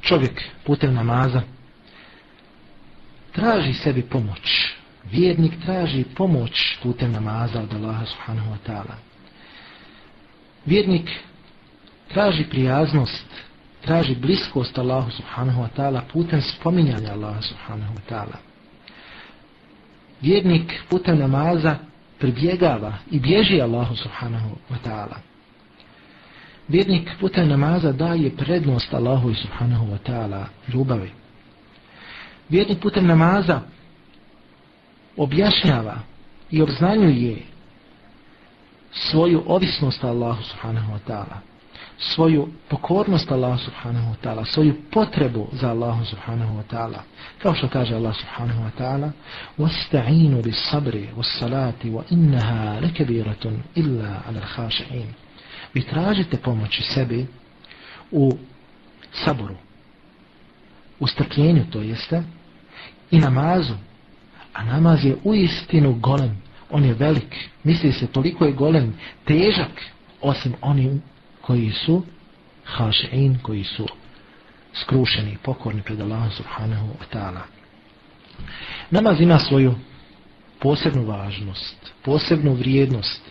čovjek 0.00 0.42
putem 0.64 0.94
namaza 0.94 1.42
traži 3.32 3.72
sebi 3.72 4.02
pomoć. 4.02 4.72
Vjernik 5.10 5.52
traži 5.64 6.04
pomoć 6.16 6.78
putem 6.82 7.12
namaza 7.12 7.60
od 7.60 7.74
Allaha 7.74 8.06
subhanahu 8.06 8.50
wa 8.50 8.70
ta'ala. 8.70 8.94
Vjernik 10.66 11.10
traži 12.08 12.44
prijaznost, 12.44 13.26
traži 13.84 14.14
bliskost 14.14 14.78
Allahu 14.78 15.10
subhanahu 15.10 15.62
wa 15.62 15.68
ta'ala 15.76 16.00
putem 16.12 16.42
spominjanja 16.42 17.12
Allaha 17.12 17.42
subhanahu 17.42 17.94
wa 17.94 18.00
ta'ala 18.10 18.55
vjernik 20.20 20.82
putem 20.88 21.18
namaza 21.18 21.76
pribjegava 22.18 22.92
i 23.10 23.20
bježi 23.20 23.60
Allahu 23.60 23.96
subhanahu 23.96 24.50
wa 24.70 24.76
ta'ala. 24.84 25.16
Vjernik 26.68 27.10
putem 27.20 27.48
namaza 27.48 27.92
daje 27.92 28.36
prednost 28.36 28.94
Allahu 28.94 29.34
subhanahu 29.34 29.86
wa 29.86 29.98
ta'ala 29.98 30.46
ljubavi. 30.68 31.10
Vjernik 32.48 32.80
putem 32.80 33.06
namaza 33.06 33.60
objašnjava 35.16 35.98
i 36.50 36.62
obznanjuje 36.62 37.36
svoju 38.92 39.42
ovisnost 39.46 40.04
Allahu 40.04 40.42
subhanahu 40.42 40.92
wa 40.92 40.98
ta'ala 41.06 41.55
svoju 41.97 42.47
pokornost 42.69 43.31
Allah 43.31 43.59
subhanahu 43.59 44.11
wa 44.11 44.15
ta'ala, 44.23 44.45
svoju 44.45 44.75
potrebu 44.91 45.47
za 45.51 45.69
Allah 45.69 46.07
subhanahu 46.07 46.57
wa 46.57 46.63
ta'ala. 46.71 47.03
Kao 47.41 47.55
što 47.55 47.67
kaže 47.67 47.95
Allah 47.95 48.15
subhanahu 48.15 48.61
wa 48.63 48.71
ta'ala, 48.77 49.11
وَاسْتَعِينُوا 49.57 50.41
بِالصَّبْرِ 50.41 50.95
وَالصَّلَاتِ 51.15 51.85
وَإِنَّهَا 51.85 52.79
لَكَبِيرَةٌ 52.79 53.45
إِلَّا 53.77 54.19
عَلَى 54.27 54.39
الْخَاشِعِينَ 54.39 55.11
Vi 55.73 55.81
tražite 55.81 56.37
pomoći 56.37 56.83
sebi 56.83 57.27
u 58.11 58.31
saboru, 59.13 59.55
u 60.99 61.07
strpljenju 61.07 61.65
to 61.71 61.81
jeste, 61.81 62.23
i 63.11 63.19
namazu, 63.19 63.73
a 64.53 64.63
namaz 64.63 65.05
je 65.05 65.17
u 65.23 65.33
istinu 65.33 65.93
golem, 65.93 66.41
on 66.69 66.85
je 66.85 66.93
velik, 66.93 67.35
misli 67.63 67.91
se 67.91 68.07
toliko 68.07 68.45
je 68.45 68.51
golem, 68.51 68.93
težak, 69.25 69.81
osim 70.21 70.53
onim 70.61 71.01
koji 71.46 71.70
su 71.70 72.02
hašein, 72.64 73.38
koji 73.42 73.64
su 73.64 73.86
skrušeni, 74.74 75.36
pokorni 75.42 75.82
pred 75.82 76.00
Allahom 76.00 76.30
subhanahu 76.30 76.86
wa 76.86 77.16
ta'ala. 77.16 77.40
Namaz 78.90 79.20
ima 79.20 79.38
svoju 79.38 79.74
posebnu 80.60 81.06
važnost, 81.06 81.92
posebnu 82.02 82.54
vrijednost, 82.54 83.22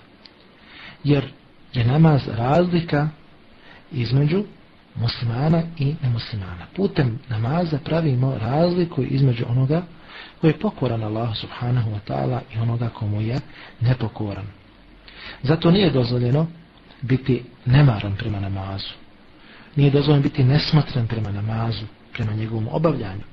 jer 1.03 1.24
je 1.74 1.86
namaz 1.86 2.22
razlika 2.27 3.10
između 3.91 4.43
muslimana 4.95 5.63
i 5.77 5.95
nemuslimana. 6.01 6.65
Putem 6.75 7.19
namaza 7.29 7.79
pravimo 7.86 8.38
razliku 8.38 9.03
između 9.03 9.45
onoga 9.50 9.84
koji 10.41 10.51
je 10.51 10.60
pokoran 10.60 11.03
Allah 11.03 11.38
subhanahu 11.38 11.91
wa 11.91 12.00
ta'ala 12.07 12.39
i 12.55 12.57
onoga 12.60 12.89
komu 12.89 13.22
je 13.22 13.39
nepokoran. 13.81 14.45
Zato 15.43 15.72
nije 15.72 15.89
dozvoljeno 15.89 16.48
biti 17.05 17.43
nemaran 17.65 18.15
prema 18.15 18.39
namazu. 18.39 18.93
Nije 19.75 19.91
dozvoljeno 19.91 20.24
biti 20.24 20.43
nesmatran 20.43 21.07
prema 21.07 21.31
namazu, 21.31 21.85
prema 22.13 22.33
njegovom 22.33 22.67
obavljanju. 22.71 23.24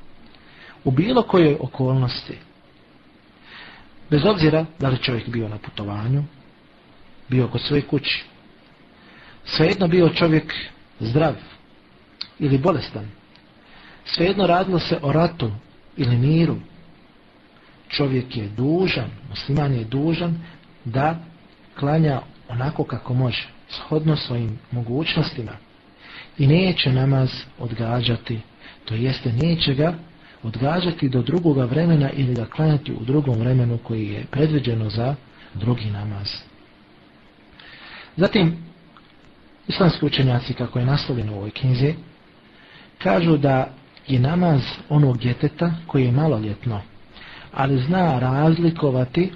U 0.85 0.91
bilo 0.91 1.23
kojoj 1.23 1.57
okolnosti, 1.61 2.39
bez 4.11 4.25
obzira 4.25 4.67
da 4.79 4.89
li 4.89 4.99
čovjek 4.99 5.29
bio 5.29 5.49
na 5.49 5.59
putovanju, 5.59 6.25
bio 7.29 7.49
kod 7.49 7.61
svoje 7.61 7.83
kući, 7.83 8.25
svejedno 9.45 9.89
bio 9.89 10.09
čovjek 10.09 10.55
zdrav 11.01 11.35
ili 12.39 12.59
bolestan, 12.59 13.09
svejedno 14.05 14.47
radilo 14.47 14.79
se 14.79 14.99
o 15.03 15.13
ratu 15.13 15.51
ili 15.97 16.17
miru, 16.17 16.57
čovjek 17.89 18.37
je 18.37 18.49
dužan, 18.49 19.11
musliman 19.29 19.75
je 19.75 19.85
dužan 19.85 20.39
da 20.85 21.19
klanja 21.79 22.21
onako 22.49 22.85
kako 22.85 23.15
može, 23.15 23.49
shodno 23.73 24.17
svojim 24.17 24.59
mogućnostima 24.71 25.53
i 26.39 26.47
neće 26.47 26.93
namaz 26.93 27.31
odgađati, 27.59 28.41
to 28.85 28.95
jeste 28.95 29.33
neće 29.33 29.75
ga 29.75 29.95
odgađati 30.43 31.09
do 31.09 31.23
drugoga 31.23 31.65
vremena 31.65 32.11
ili 32.11 32.35
ga 32.35 32.45
klanjati 32.45 32.93
u 32.93 33.05
drugom 33.05 33.39
vremenu 33.39 33.79
koji 33.79 34.09
je 34.09 34.25
predviđeno 34.31 34.91
za 34.91 35.15
drugi 35.55 35.91
namaz. 35.91 36.29
Zatim, 38.17 38.57
islamski 39.69 40.07
učenjaci, 40.07 40.55
kako 40.55 40.79
je 40.79 40.85
naslovljeno 40.85 41.33
u 41.33 41.37
ovoj 41.37 41.51
knjizi, 41.51 41.95
kažu 42.99 43.37
da 43.37 43.69
je 44.09 44.21
namaz 44.21 44.61
onog 44.89 45.19
djeteta 45.19 45.73
koji 45.87 46.05
je 46.05 46.13
maloljetno, 46.13 46.81
ali 47.53 47.83
zna 47.83 48.19
razlikovati 48.19 49.33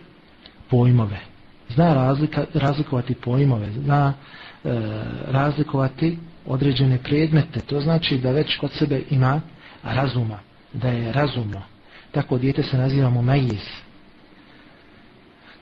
pojmove. 0.70 1.35
Zna 1.68 1.94
razlika, 1.94 2.44
razlikovati 2.54 3.14
pojmove, 3.14 3.72
zna 3.72 4.12
e, 4.64 4.70
razlikovati 5.26 6.18
određene 6.46 6.98
predmete. 6.98 7.60
To 7.60 7.80
znači 7.80 8.18
da 8.18 8.30
već 8.30 8.56
kod 8.56 8.72
sebe 8.72 9.02
ima 9.10 9.40
razuma, 9.82 10.38
da 10.72 10.88
je 10.88 11.12
razumno. 11.12 11.62
Tako 12.12 12.38
dijete 12.38 12.62
se 12.62 12.78
naziva 12.78 13.10
mumajiz. 13.10 13.62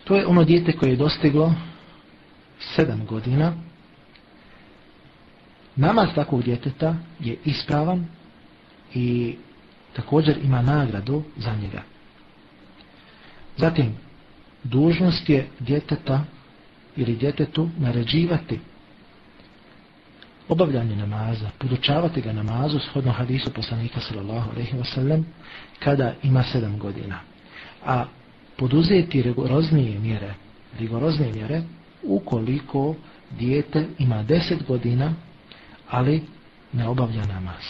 To 0.05 0.17
je 0.17 0.27
ono 0.27 0.45
dijete 0.45 0.73
koje 0.73 0.91
je 0.91 0.97
dostiglo 0.97 1.55
sedam 2.59 3.07
godina. 3.07 3.53
Namaz 5.77 6.09
takvog 6.15 6.43
djeteta 6.43 6.95
je 7.21 7.37
ispravan 7.45 8.07
i 8.95 9.37
također 9.93 10.39
ima 10.43 10.63
nagradu 10.63 11.23
za 11.37 11.55
njega. 11.63 11.83
Zatim, 13.57 13.97
dužnost 14.65 15.29
je 15.29 15.47
djeteta 15.61 16.25
ili 16.97 17.17
djetetu 17.17 17.69
naređivati 17.79 18.61
obavljanje 20.49 20.97
namaza, 20.97 21.51
podučavati 21.59 22.21
ga 22.21 22.33
namazu 22.33 22.79
shodno 22.79 23.13
hadisu 23.13 23.53
poslanika 23.53 24.01
sallallahu 24.01 24.51
alaihi 24.51 24.77
wa 24.77 24.95
sallam 24.95 25.27
kada 25.79 26.15
ima 26.23 26.43
sedam 26.43 26.79
godina. 26.79 27.21
A 27.87 28.05
poduzeti 28.57 29.23
rigoroznije 29.23 29.99
mjere, 29.99 30.35
rigoroznije 30.79 31.33
mjere 31.33 31.63
ukoliko 32.03 32.95
dijete 33.39 33.87
ima 33.99 34.23
deset 34.23 34.67
godina, 34.67 35.15
ali 35.91 36.23
ne 36.73 36.89
obavlja 36.89 37.25
namaz. 37.27 37.63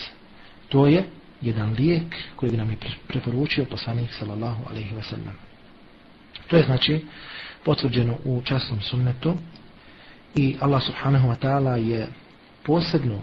To 0.68 0.86
je 0.86 1.04
jedan 1.40 1.72
lijek 1.72 2.16
koji 2.36 2.50
bi 2.50 2.56
nam 2.56 2.70
je 2.70 2.76
preporučio 3.08 3.64
poslanik 3.64 4.10
sallallahu 4.18 4.62
alaihi 4.70 4.94
wa 4.94 5.02
sallam. 5.10 5.43
To 6.46 6.56
je 6.56 6.62
znači 6.62 7.04
potvrđeno 7.64 8.14
u 8.24 8.42
časnom 8.44 8.80
sunnetu 8.80 9.34
i 10.34 10.56
Allah 10.60 10.82
subhanahu 10.82 11.28
wa 11.28 11.36
ta'ala 11.42 11.74
je 11.74 12.06
posebno 12.64 13.20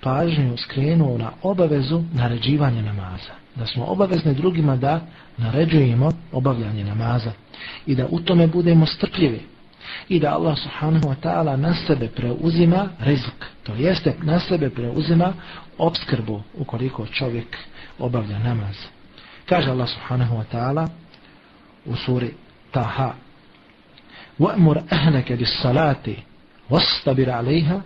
pažnju 0.00 0.56
skrenuo 0.56 1.18
na 1.18 1.30
obavezu 1.42 2.02
naređivanja 2.12 2.82
namaza. 2.82 3.32
Da 3.54 3.66
smo 3.66 3.84
obavezni 3.84 4.34
drugima 4.34 4.76
da 4.76 5.00
naređujemo 5.36 6.10
obavljanje 6.32 6.84
namaza 6.84 7.32
i 7.86 7.94
da 7.94 8.06
u 8.10 8.20
tome 8.20 8.46
budemo 8.46 8.86
strpljivi 8.86 9.40
i 10.08 10.20
da 10.20 10.34
Allah 10.34 10.58
subhanahu 10.58 11.04
wa 11.04 11.14
ta'ala 11.22 11.56
na 11.56 11.74
sebe 11.74 12.08
preuzima 12.08 12.88
rizik, 13.00 13.44
to 13.62 13.74
jeste 13.74 14.14
na 14.22 14.40
sebe 14.40 14.70
preuzima 14.70 15.32
obskrbu 15.78 16.42
ukoliko 16.58 17.06
čovjek 17.06 17.56
obavlja 17.98 18.38
namaz. 18.38 18.76
Kaže 19.48 19.70
Allah 19.70 19.88
subhanahu 19.88 20.36
wa 20.36 20.44
ta'ala 20.52 20.88
suri 22.04 22.34
Taha 22.72 23.14
وَأْمُرْ 24.40 24.82
أَهْلَكَ 24.92 25.32
بِالصَّلَاةِ 25.32 26.06
وَاسْتَبِرْ 26.70 27.30
عَلَيْهَا 27.30 27.82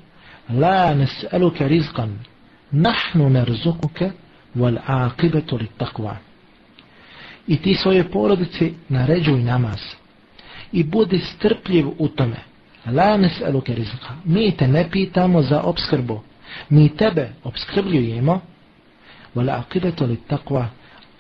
nes'aluka 0.50 1.68
rizqan 1.68 2.10
nahnu 2.72 3.30
narzuquka 3.30 4.12
wal 4.56 4.78
aqibatu 4.86 5.58
littaqwa 5.58 6.16
i 7.48 7.56
ti 7.56 7.74
svoje 7.74 8.04
porodice 8.10 8.72
naređuj 8.88 9.42
namaz 9.42 9.80
i 10.72 10.84
budi 10.84 11.18
strpljiv 11.18 11.88
u 11.98 12.08
tome 12.08 12.40
la 12.86 13.16
nes'aluka 13.16 13.74
rizqa 13.74 14.10
mi 14.24 14.56
te 14.56 14.68
ne 14.68 14.90
pitamo 14.90 15.42
za 15.42 15.62
obskrbu 15.62 16.22
mi 16.70 16.88
tebe 16.96 17.32
obskrbljujemo 17.44 18.40
wal 19.36 19.50
aqibatu 19.50 20.06
littaqwa 20.06 20.66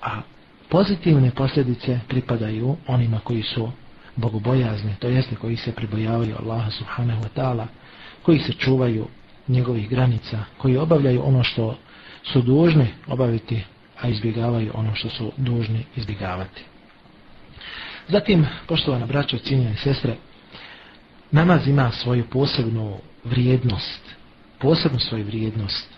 a 0.02 0.20
pozitivne 0.68 1.30
posljedice 1.30 2.00
pripadaju 2.08 2.76
onima 2.86 3.20
koji 3.24 3.42
su 3.42 3.70
bogobojazni, 4.16 4.94
to 4.98 5.08
jeste 5.08 5.36
koji 5.36 5.56
se 5.56 5.72
pribojavaju 5.72 6.36
Allaha 6.38 6.70
subhanahu 6.70 7.22
wa 7.22 7.28
ta'ala, 7.36 7.66
koji 8.22 8.38
se 8.38 8.52
čuvaju 8.52 9.06
njegovih 9.48 9.88
granica, 9.88 10.44
koji 10.58 10.76
obavljaju 10.76 11.22
ono 11.24 11.42
što 11.42 11.78
su 12.22 12.42
dužni 12.42 12.86
obaviti, 13.06 13.64
a 14.00 14.08
izbjegavaju 14.08 14.70
ono 14.74 14.94
što 14.94 15.08
su 15.08 15.32
dužni 15.36 15.84
izbjegavati. 15.96 16.62
Zatim, 18.08 18.46
poštovana 18.66 19.06
braćo, 19.06 19.38
cijenjene 19.38 19.76
sestre, 19.76 20.16
namaz 21.30 21.68
ima 21.68 21.90
svoju 21.90 22.24
posebnu 22.30 22.96
vrijednost, 23.24 24.00
posebnu 24.58 24.98
svoju 24.98 25.24
vrijednost. 25.24 25.88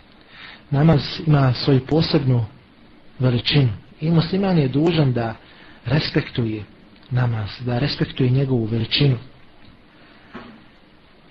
Namaz 0.70 1.00
ima 1.26 1.52
svoju 1.52 1.86
posebnu 1.86 2.44
veličinu 3.18 3.72
i 4.00 4.10
musliman 4.10 4.58
je 4.58 4.68
dužan 4.68 5.12
da 5.12 5.34
respektuje 5.86 6.64
namaz, 7.10 7.48
da 7.60 7.78
respektuje 7.78 8.30
njegovu 8.30 8.64
veličinu. 8.64 9.18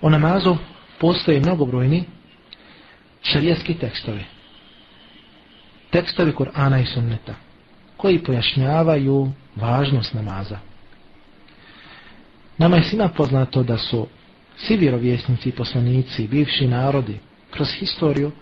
O 0.00 0.10
namazu 0.10 0.56
postoje 0.98 1.40
mnogobrojni 1.40 2.04
šarijaski 3.22 3.74
tekstovi. 3.74 4.24
Tekstovi 5.90 6.32
Kur'ana 6.32 6.82
i 6.82 6.86
Sunneta 6.86 7.34
koji 7.96 8.24
pojašnjavaju 8.24 9.32
važnost 9.56 10.14
namaza. 10.14 10.58
Nama 12.58 12.76
je 12.76 12.82
svima 12.82 13.08
poznato 13.08 13.62
da 13.62 13.78
su 13.78 14.06
svi 14.56 14.76
vjerovjesnici, 14.76 15.52
poslanici, 15.52 16.28
bivši 16.28 16.66
narodi 16.66 17.18
kroz 17.50 17.68
historiju 17.78 18.32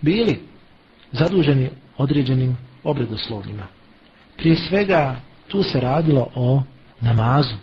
bili 0.00 0.40
zaduženi 1.12 1.70
određenim 1.96 2.56
obredoslovljima. 2.84 3.66
Prije 4.37 4.55
svega 4.55 5.15
tu 5.47 5.63
se 5.63 5.79
radilo 5.79 6.27
o 6.35 6.63
namazu. 7.01 7.55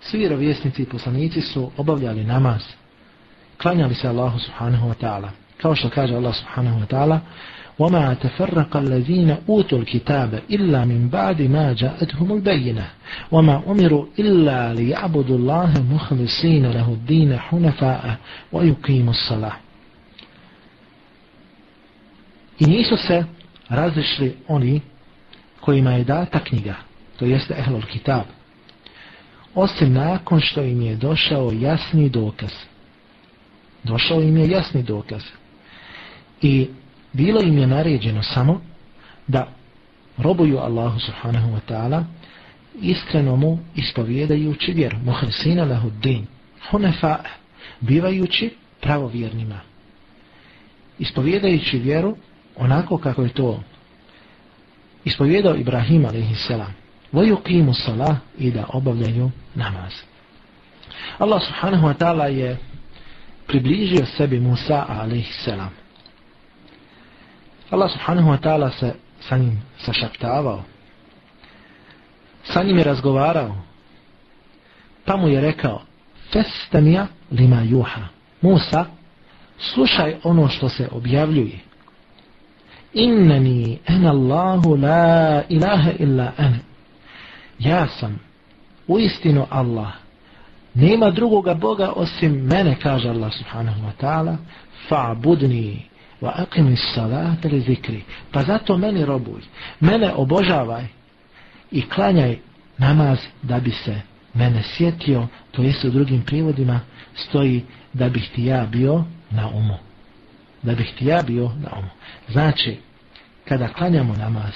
Svi 0.00 0.18
vjerovjesnici 0.18 0.82
i 0.82 0.86
poslanici 0.86 1.40
su 1.40 1.70
obavljali 1.76 2.24
namaz 2.24 2.62
klanjali 3.62 3.94
se 3.94 4.08
Allahu 4.08 4.38
subhanahu 4.38 4.88
wa 4.88 4.94
ta'ala. 4.94 5.28
Kao 5.62 5.74
što 5.74 5.90
kaže 5.90 6.14
Allah 6.14 6.34
subhanahu 6.34 6.80
wa 6.80 6.86
ta'ala 6.86 7.20
وَمَا 7.78 8.14
تَفَرَّقَ 8.14 8.76
الَّذِينَ 8.76 9.36
أُوتُوا 9.48 9.78
الْكِتَابَ 9.78 10.42
إِلَّا 10.50 10.84
مِنْ 10.84 11.08
بَعْدِ 11.08 11.42
مَا 11.42 11.72
جَاءَتْهُمُ 11.72 12.32
الْبَيِّنَةِ 12.32 12.86
وَمَا 13.32 13.62
أُمِرُوا 13.66 14.06
إِلَّا 14.18 14.74
لِيَعْبُدُوا 14.74 15.38
اللَّهَ 15.38 15.72
مُخْلِصِينَ 15.92 16.66
لَهُ 16.66 16.88
الدِّينَ 16.92 17.38
حُنَفَاءَ 17.38 18.16
وَيُقِيمُوا 18.52 19.12
الصَّلَاةَ 19.12 19.56
I 22.58 22.66
nisu 22.66 22.96
se 22.96 23.24
razišli 23.68 24.36
oni 24.48 24.80
kojima 25.61 25.91
je 25.91 26.03
data 26.03 26.39
knjiga, 26.39 26.75
to 27.19 27.25
jeste 27.25 27.55
Ehlul 27.57 27.85
Kitab, 27.85 28.23
osim 29.55 29.93
nakon 29.93 30.39
što 30.39 30.63
im 30.63 30.81
je 30.81 30.95
došao 30.95 31.51
jasni 31.51 32.09
dokaz. 32.09 32.51
Došao 33.83 34.21
im 34.21 34.37
je 34.37 34.49
jasni 34.49 34.83
dokaz. 34.83 35.21
I 36.41 36.67
bilo 37.13 37.41
im 37.41 37.57
je 37.57 37.67
naređeno 37.67 38.23
samo 38.23 38.61
da 39.27 39.47
robuju 40.17 40.57
Allahu 40.57 40.99
subhanahu 40.99 41.49
wa 41.51 41.59
ta'ala 41.67 42.03
iskreno 42.81 43.35
mu 43.35 43.59
ispovjedajući 43.75 44.73
vjeru. 44.73 44.97
Muhlisina 45.05 45.65
lahu 45.65 45.89
din 46.01 46.27
hunefa 46.71 47.17
bivajući 47.79 48.49
pravovjernima. 48.81 49.59
Ispovjedajući 50.99 51.79
vjeru 51.79 52.15
onako 52.55 52.97
kako 52.97 53.23
je 53.23 53.29
to 53.29 53.63
ispovjedao 55.05 55.55
Ibrahim 55.55 56.05
a.s. 56.05 56.51
Vojuqimu 57.11 57.73
salah 57.73 58.17
i 58.37 58.51
da 58.51 58.65
obavljaju 58.73 59.31
namaz 59.55 59.93
Allah 61.19 61.41
subhanahu 61.43 61.87
wa 61.87 61.93
ta'ala 61.93 62.25
je 62.31 62.57
približio 63.47 64.05
sebi 64.05 64.39
Musa 64.39 64.85
a.s. 64.87 65.47
Allah 67.69 67.91
subhanahu 67.91 68.29
wa 68.29 68.39
ta'ala 68.39 68.71
se 68.71 68.93
sa 69.19 69.37
njim 69.37 69.61
sašaptavao. 69.77 70.63
Sa 72.43 72.63
njim 72.63 72.77
je 72.77 72.83
razgovarao. 72.83 73.55
Pa 75.05 75.17
mu 75.17 75.27
je 75.27 75.41
rekao 75.41 75.81
Festamija 76.31 77.07
lima 77.31 77.61
juha. 77.61 78.01
Musa, 78.41 78.85
slušaj 79.59 80.15
ono 80.23 80.47
što 80.47 80.69
se 80.69 80.87
objavljuje. 80.91 81.59
Innani 82.93 83.79
en 83.85 84.05
Allahu 84.05 84.77
la 84.77 85.43
ilaha 85.49 85.91
illa 85.99 86.33
ene. 86.37 86.59
Ja 87.59 87.87
sam 87.87 88.19
uistinu 88.87 89.45
Allah 89.49 89.93
Nema 90.73 91.09
drugoga 91.11 91.53
Boga 91.53 91.91
osim 91.95 92.31
mene, 92.31 92.75
kaže 92.81 93.09
Allah 93.09 93.31
subhanahu 93.31 93.85
wa 93.85 93.91
ta'ala, 93.97 94.37
fa'budni 94.89 95.85
wa 96.21 96.31
aqimi 96.35 96.77
salata 96.77 97.47
li 97.49 97.59
zikri. 97.59 98.03
Pa 98.31 98.43
zato 98.43 98.77
meni 98.77 99.05
robuj, 99.05 99.41
mene 99.79 100.13
obožavaj 100.13 100.85
i 101.71 101.81
klanjaj 101.81 102.37
namaz 102.77 103.19
da 103.43 103.59
bi 103.59 103.71
se 103.71 104.01
mene 104.33 104.63
sjetio, 104.63 105.27
to 105.51 105.61
jest 105.61 105.83
u 105.83 105.89
drugim 105.89 106.21
privodima 106.21 106.79
stoji 107.15 107.65
da 107.93 108.09
bih 108.09 108.29
ti 108.35 108.45
ja 108.45 108.65
bio 108.65 109.03
na 109.31 109.47
umu. 109.47 109.88
Da 110.63 110.75
bih 110.75 110.93
ti 110.97 111.05
ja 111.05 111.21
bio 111.21 111.43
na 111.43 111.69
umu. 111.79 111.89
Znači, 112.29 112.77
kada 113.45 113.67
klanjamo 113.67 114.13
namaz, 114.13 114.53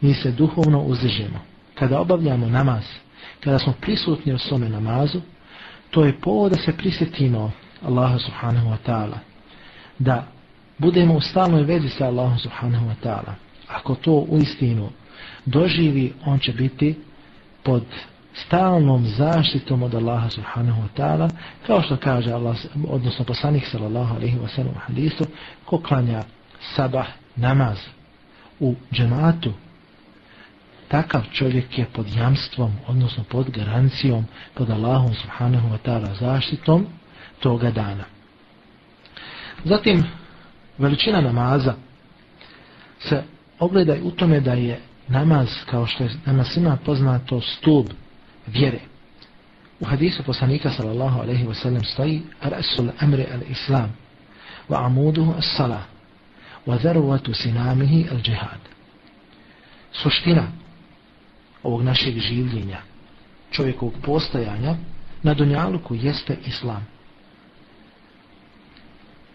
mi 0.00 0.14
se 0.14 0.30
duhovno 0.30 0.80
uzdižemo. 0.80 1.38
Kada 1.74 2.00
obavljamo 2.00 2.48
namaz, 2.48 2.84
kada 3.40 3.58
smo 3.58 3.72
prisutni 3.80 4.32
u 4.32 4.38
svome 4.38 4.68
namazu, 4.68 5.20
to 5.90 6.04
je 6.04 6.20
povod 6.20 6.52
da 6.52 6.58
se 6.58 6.76
prisjetimo 6.76 7.52
Allaha 7.86 8.18
subhanahu 8.18 8.68
wa 8.68 8.76
ta'ala. 8.86 9.18
Da 9.98 10.26
budemo 10.78 11.14
u 11.14 11.20
stalnoj 11.20 11.62
vezi 11.62 11.88
sa 11.88 12.06
Allahom 12.06 12.38
subhanahu 12.38 12.86
wa 12.86 12.94
ta'ala. 13.02 13.34
Ako 13.68 13.94
to 13.94 14.12
u 14.12 14.38
istinu 14.38 14.90
doživi, 15.46 16.12
on 16.24 16.38
će 16.38 16.52
biti 16.52 16.94
pod 17.62 17.84
stalnom 18.46 19.06
zaštitom 19.06 19.82
od 19.82 19.94
Allaha 19.94 20.30
subhanahu 20.30 20.82
wa 20.82 20.88
ta'ala, 20.96 21.30
kao 21.66 21.82
što 21.82 21.96
kaže 21.96 22.32
Allah, 22.32 22.56
odnosno 22.88 23.24
poslanik 23.24 23.66
sallallahu 23.66 24.14
alaihi 24.14 24.38
wa 24.38 24.48
sallam 24.48 24.72
u 24.76 24.78
hadisu, 24.78 25.24
ko 25.64 25.78
klanja 25.78 26.22
sabah 26.76 27.06
namaz 27.36 27.78
u 28.60 28.74
džematu, 28.92 29.52
takav 30.88 31.22
čovjek 31.32 31.78
je 31.78 31.86
pod 31.92 32.06
jamstvom, 32.16 32.72
odnosno 32.86 33.24
pod 33.24 33.50
garancijom, 33.50 34.24
pod 34.54 34.70
Allahom 34.70 35.14
subhanahu 35.14 35.68
wa 35.68 35.78
ta'ala 35.84 36.14
zaštitom 36.20 36.86
toga 37.40 37.70
dana. 37.70 38.04
Zatim, 39.64 40.04
veličina 40.78 41.20
namaza 41.20 41.74
se 42.98 43.22
ogleda 43.58 43.94
u 44.02 44.10
tome 44.10 44.40
da 44.40 44.52
je 44.52 44.80
namaz, 45.08 45.48
kao 45.70 45.86
što 45.86 46.04
je 46.04 46.10
nama 46.26 46.44
svima 46.44 46.78
poznato, 46.84 47.40
stup 47.40 47.90
vjere. 48.52 48.80
U 49.80 49.84
hadisu 49.84 50.22
poslanika 50.22 50.70
sallallahu 50.70 51.20
alaihi 51.20 51.46
wa 51.46 51.54
sallam 51.54 51.84
stoji 51.84 52.22
Rasul 52.42 52.90
amri 53.00 53.26
al-Islam 53.32 53.96
wa 54.68 54.86
amuduhu 54.86 55.34
as-salah 55.38 55.82
wa 56.66 56.78
zaruvatu 56.78 57.34
sinamihi 57.34 58.08
al-đihad. 58.10 58.60
Suština 59.92 60.46
ovog 61.62 61.82
našeg 61.82 62.18
življenja, 62.18 62.82
čovjekovog 63.50 63.94
postojanja, 64.02 64.76
na 65.22 65.34
dunjaluku 65.34 65.94
jeste 65.94 66.36
Islam. 66.46 66.86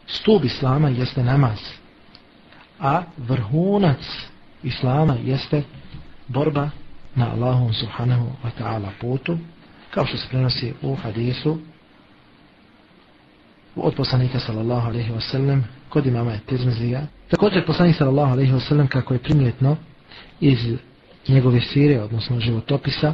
Stup 0.07 0.43
Islama 0.45 0.89
jeste 0.89 1.23
namaz, 1.23 1.59
a 2.79 3.03
vrhunac 3.17 4.01
Islama 4.63 5.17
jeste 5.23 5.63
borba 6.27 6.69
na 7.15 7.31
Allahom 7.31 7.73
subhanahu 7.73 8.25
wa 8.43 8.49
ta'ala 8.59 8.89
putu, 9.01 9.37
kao 9.91 10.05
što 10.05 10.17
se 10.17 10.27
prenosi 10.29 10.73
u 10.81 10.95
hadisu 10.95 11.57
od 13.75 13.95
poslanika 13.95 14.39
sallallahu 14.39 14.87
alaihi 14.87 15.11
wa 15.11 15.31
sallam 15.31 15.63
kod 15.89 16.05
imama 16.05 16.31
je 16.31 16.39
Tirmizija. 16.45 17.07
Također 17.29 17.65
poslanik 17.65 17.95
sallallahu 17.95 18.31
alaihi 18.31 18.53
wa 18.53 18.67
sallam 18.67 18.87
kako 18.87 19.13
je 19.13 19.19
primjetno 19.19 19.77
iz 20.39 20.59
njegove 21.27 21.61
sire, 21.61 22.01
odnosno 22.01 22.39
životopisa, 22.39 23.13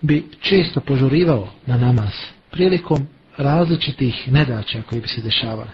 bi 0.00 0.28
često 0.40 0.80
požurivao 0.80 1.48
na 1.66 1.76
namaz 1.76 2.12
prilikom 2.50 3.06
različitih 3.36 4.32
nedaća 4.32 4.82
koji 4.88 5.00
bi 5.00 5.08
se 5.08 5.20
dešavale. 5.20 5.70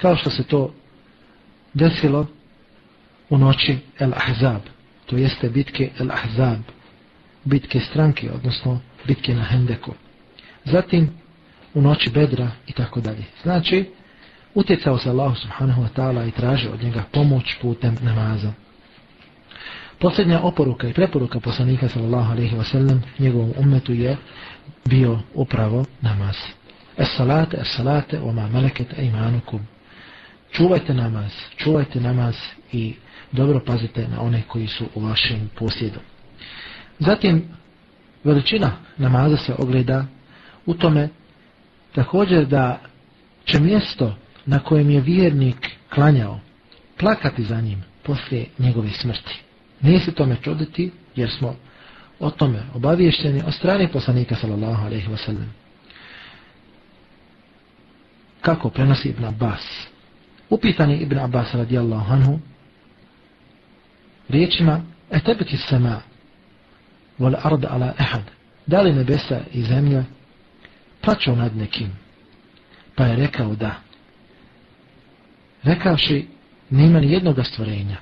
Kao 0.00 0.16
što 0.16 0.30
se 0.30 0.42
to 0.42 0.74
desilo 1.74 2.26
u 3.30 3.38
noći 3.38 3.78
El 3.98 4.12
Ahzab, 4.14 4.60
to 5.08 5.16
jeste 5.16 5.48
bitke 5.50 5.90
El 5.98 6.10
Ahzab, 6.10 6.60
bitke 7.44 7.80
stranke, 7.80 8.30
odnosno 8.32 8.80
bitke 9.06 9.34
na 9.34 9.44
Hendeku. 9.44 9.94
Zatim 10.64 11.10
u 11.74 11.80
noći 11.80 12.10
Bedra 12.10 12.50
i 12.66 12.72
tako 12.72 13.00
dalje. 13.00 13.24
Znači, 13.42 13.84
utjecao 14.54 14.98
se 14.98 15.10
Allah 15.10 15.38
subhanahu 15.38 15.82
wa 15.82 15.88
ta'ala 15.96 16.28
i 16.28 16.30
tražio 16.30 16.72
od 16.72 16.82
njega 16.82 17.04
pomoć 17.12 17.54
putem 17.62 17.96
namaza. 18.02 18.52
Posljednja 19.98 20.40
oporuka 20.40 20.88
i 20.88 20.92
preporuka 20.92 21.40
poslanika 21.40 21.88
sallallahu 21.88 22.32
alaihi 22.32 22.56
wa 22.56 22.64
sallam 22.64 23.02
njegovom 23.18 23.52
umetu 23.56 23.92
je 23.92 24.16
bio 24.84 25.18
upravo 25.34 25.84
namaz. 26.00 26.36
Es 26.96 27.08
salate, 27.16 27.56
es 27.60 27.76
salate, 27.76 28.20
oma 28.20 28.48
meleket 28.48 28.98
eimanukum. 28.98 29.20
imanukum. 29.20 29.60
Čuvajte 30.52 30.94
namaz, 30.94 31.32
čuvajte 31.56 32.00
namaz 32.00 32.36
i 32.72 32.94
dobro 33.32 33.60
pazite 33.66 34.08
na 34.08 34.20
one 34.20 34.42
koji 34.48 34.66
su 34.66 34.84
u 34.94 35.00
vašem 35.00 35.50
posjedu. 35.56 36.00
Zatim, 36.98 37.44
veličina 38.24 38.72
namaza 38.96 39.36
se 39.36 39.54
ogleda 39.58 40.04
u 40.66 40.74
tome 40.74 41.08
također 41.94 42.46
da 42.46 42.80
će 43.44 43.60
mjesto 43.60 44.16
na 44.46 44.58
kojem 44.58 44.90
je 44.90 45.00
vjernik 45.00 45.70
klanjao 45.94 46.40
plakati 46.98 47.44
za 47.44 47.60
njim 47.60 47.84
poslije 48.02 48.46
njegove 48.58 48.90
smrti. 48.90 49.40
Nije 49.80 50.00
se 50.00 50.12
tome 50.12 50.36
čuditi 50.42 50.90
jer 51.16 51.30
smo 51.30 51.56
o 52.20 52.30
tome 52.30 52.62
obavješteni 52.74 53.42
od 53.46 53.54
strane 53.54 53.88
poslanika 53.92 54.36
sallallahu 54.36 54.86
alaihi 54.86 55.08
wasallam. 55.08 55.46
Kako 58.40 58.70
prenosi 58.70 59.08
Ibn 59.08 59.24
Abbas? 59.24 59.86
Upitani 60.50 60.96
Ibn 60.96 61.18
Abbas 61.18 61.54
radijallahu 61.54 62.12
anhu 62.12 62.38
riječima 64.28 64.80
etebeti 65.10 65.56
sama 65.56 66.00
vol 67.18 67.34
ard 67.42 67.64
ala 67.64 67.92
ehad 67.98 68.22
da 68.66 68.80
li 68.80 68.92
nebesa 68.92 69.40
i 69.52 69.62
zemlja 69.62 70.04
plaćao 71.00 71.36
nad 71.36 71.56
nekim? 71.56 71.92
Pa 72.94 73.04
je 73.04 73.16
rekao 73.16 73.54
da. 73.54 73.74
Rekavši 75.62 76.26
nema 76.70 77.00
ni 77.00 77.12
jednoga 77.12 77.44
stvorenja. 77.44 77.96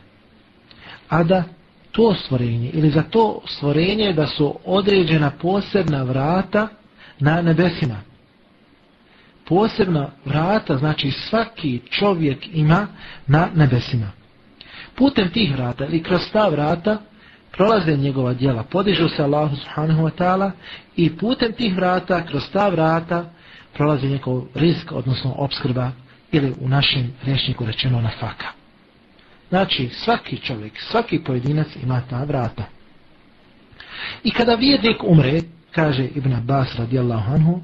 A 1.08 1.22
da 1.22 1.44
to 1.92 2.14
stvorenje 2.14 2.70
ili 2.70 2.90
za 2.90 3.02
to 3.02 3.42
stvorenje 3.48 4.12
da 4.12 4.26
su 4.26 4.58
određena 4.64 5.30
posebna 5.30 6.02
vrata 6.02 6.68
na 7.18 7.42
nebesima. 7.42 8.00
Posebna 9.48 10.10
vrata 10.24 10.76
znači 10.76 11.10
svaki 11.10 11.80
čovjek 11.90 12.48
ima 12.52 12.86
na 13.26 13.48
nebesima 13.54 14.10
putem 14.96 15.30
tih 15.30 15.56
vrata 15.56 15.86
ili 15.86 16.02
kroz 16.02 16.20
ta 16.32 16.48
vrata 16.48 16.98
prolaze 17.56 17.96
njegova 17.96 18.34
djela, 18.34 18.62
podižu 18.62 19.08
se 19.08 19.22
Allahu 19.22 19.56
subhanahu 19.56 20.02
wa 20.02 20.10
ta'ala 20.18 20.50
i 20.96 21.16
putem 21.16 21.52
tih 21.52 21.76
vrata, 21.76 22.26
kroz 22.26 22.42
ta 22.52 22.68
vrata 22.68 23.24
prolazi 23.74 24.08
njegov 24.08 24.44
risk, 24.54 24.92
odnosno 24.92 25.34
obskrba 25.36 25.90
ili 26.32 26.54
u 26.60 26.68
našem 26.68 27.12
rječniku 27.24 27.66
rečeno 27.66 28.00
na 28.00 28.10
faka. 28.20 28.46
Znači, 29.48 29.88
svaki 29.88 30.36
čovjek, 30.36 30.72
svaki 30.80 31.18
pojedinac 31.18 31.66
ima 31.82 32.02
ta 32.10 32.24
vrata. 32.24 32.64
I 34.24 34.30
kada 34.30 34.54
vjernik 34.54 34.96
umre, 35.02 35.40
kaže 35.70 36.04
Ibn 36.04 36.32
Abbas 36.32 36.78
radijallahu 36.78 37.34
anhu, 37.34 37.60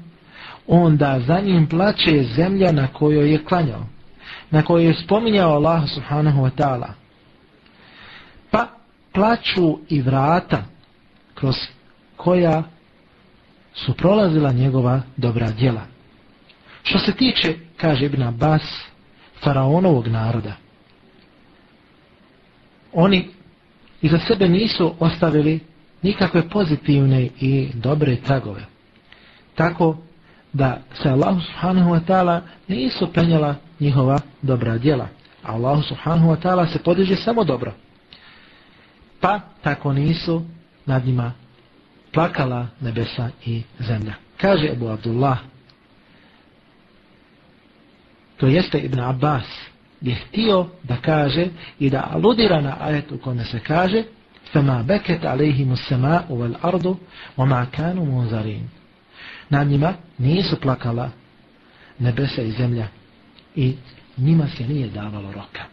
onda 0.67 1.19
za 1.27 1.39
njim 1.39 1.67
plaće 1.67 2.23
zemlja 2.35 2.71
na 2.71 2.87
kojoj 2.87 3.31
je 3.31 3.45
klanjao, 3.45 3.85
na 4.51 4.61
kojoj 4.61 4.85
je 4.85 4.93
spominjao 4.93 5.53
Allah 5.53 5.89
subhanahu 5.89 6.41
wa 6.41 6.49
ta'ala, 6.57 7.02
plaću 9.13 9.79
i 9.89 10.01
vrata 10.01 10.63
kroz 11.35 11.55
koja 12.17 12.63
su 13.73 13.93
prolazila 13.93 14.51
njegova 14.51 15.01
dobra 15.17 15.51
djela. 15.51 15.81
Što 16.83 16.99
se 16.99 17.11
tiče, 17.11 17.55
kaže 17.77 18.05
Ibn 18.05 18.23
Abbas, 18.23 18.61
faraonovog 19.43 20.07
naroda, 20.07 20.53
oni 22.93 23.29
iza 24.01 24.19
sebe 24.19 24.49
nisu 24.49 24.93
ostavili 24.99 25.59
nikakve 26.01 26.49
pozitivne 26.49 27.29
i 27.39 27.69
dobre 27.73 28.15
tragove. 28.15 28.65
Tako 29.55 29.97
da 30.53 30.81
se 30.93 31.09
Allah 31.09 31.35
subhanahu 31.45 31.91
wa 31.91 31.99
ta'ala 32.07 32.41
nisu 32.67 33.13
penjala 33.13 33.55
njihova 33.79 34.19
dobra 34.41 34.77
djela. 34.77 35.07
A 35.43 35.53
Allah 35.53 35.83
subhanahu 35.87 36.31
wa 36.31 36.41
ta'ala 36.43 36.73
se 36.73 36.79
podiže 36.79 37.15
samo 37.15 37.43
dobro 37.43 37.73
pa 39.22 39.40
tako 39.62 39.92
nisu 39.92 40.44
nad 40.86 41.06
njima 41.06 41.32
plakala 42.12 42.66
nebesa 42.80 43.30
i 43.46 43.62
zemlja. 43.78 44.14
Kaže 44.40 44.68
Abu 44.70 44.88
Abdullah, 44.88 45.38
to 48.36 48.46
jeste 48.46 48.78
Ibn 48.78 49.00
Abbas, 49.00 49.44
je 50.00 50.14
htio 50.14 50.66
da 50.82 50.96
kaže 50.96 51.46
i 51.78 51.90
da 51.90 52.08
aludira 52.12 52.60
na 52.60 52.76
ajet 52.80 53.12
u 53.12 53.18
kome 53.18 53.44
se 53.44 53.60
kaže 53.60 54.04
فَمَا 54.52 54.82
بَكَتْ 54.82 55.26
عَلَيْهِمُ 55.26 55.72
السَّمَاءُ 55.72 56.24
وَالْأَرْضُ 56.30 56.96
وَمَا 57.38 57.64
كَانُوا 57.64 58.06
مُنْزَرِينَ 58.06 58.62
Nad 59.50 59.66
njima 59.66 59.94
nisu 60.18 60.60
plakala 60.60 61.10
nebesa 61.98 62.42
i 62.42 62.50
zemlja 62.50 62.86
i 63.56 63.74
njima 64.16 64.46
se 64.56 64.66
nije 64.68 64.88
davalo 64.88 65.32
roka. 65.32 65.64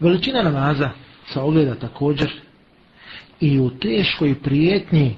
Veličina 0.00 0.42
namaza 0.42 0.90
se 1.33 1.39
ogleda 1.39 1.75
također 1.75 2.31
i 3.39 3.59
u 3.59 3.69
teškoj 3.69 4.35
prijetnji 4.35 5.15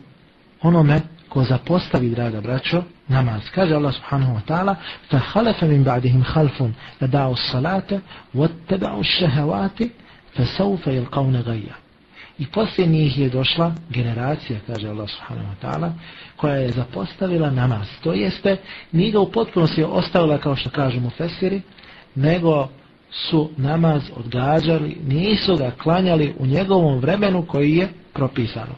onome 0.61 1.01
ko 1.29 1.43
zapostavi, 1.43 2.09
draga 2.09 2.41
braćo, 2.41 2.83
namaz. 3.07 3.41
Kaže 3.55 3.75
Allah 3.75 3.93
subhanahu 3.93 4.33
wa 4.33 4.41
ta'ala, 4.47 4.75
fa 5.09 5.17
halafa 5.17 5.65
min 5.65 5.83
ba'dihim 5.83 6.23
halfun, 6.23 6.73
da 6.99 7.07
da'u 7.07 7.35
salate, 7.51 7.99
wa 8.33 8.47
teba'u 8.69 9.03
šehevati, 9.03 9.89
fa 10.35 10.45
saufa 10.45 10.91
il 10.91 11.05
qavne 11.05 11.43
gajja. 11.43 11.75
I 12.39 12.47
poslije 12.47 12.87
njih 12.87 13.19
je 13.19 13.29
došla 13.29 13.75
generacija, 13.89 14.59
kaže 14.67 14.89
Allah 14.89 15.09
subhanahu 15.09 15.47
wa 15.47 15.67
ta'ala, 15.67 15.91
koja 16.35 16.55
je 16.55 16.71
zapostavila 16.71 17.51
namaz. 17.51 17.87
To 18.03 18.13
jeste, 18.13 18.57
nije 18.91 19.11
ga 19.11 19.19
u 19.19 19.31
potpunosti 19.31 19.83
ostavila, 19.83 20.37
kao 20.37 20.55
što 20.55 20.69
kažemo 20.69 21.07
u 21.07 21.11
fesiri, 21.17 21.61
nego 22.15 22.69
su 23.11 23.49
namaz 23.57 24.01
odgađali, 24.15 24.97
nisu 25.07 25.55
ga 25.55 25.71
klanjali 25.71 26.33
u 26.39 26.45
njegovom 26.45 26.99
vremenu 26.99 27.45
koji 27.45 27.75
je 27.75 27.89
propisano. 28.13 28.75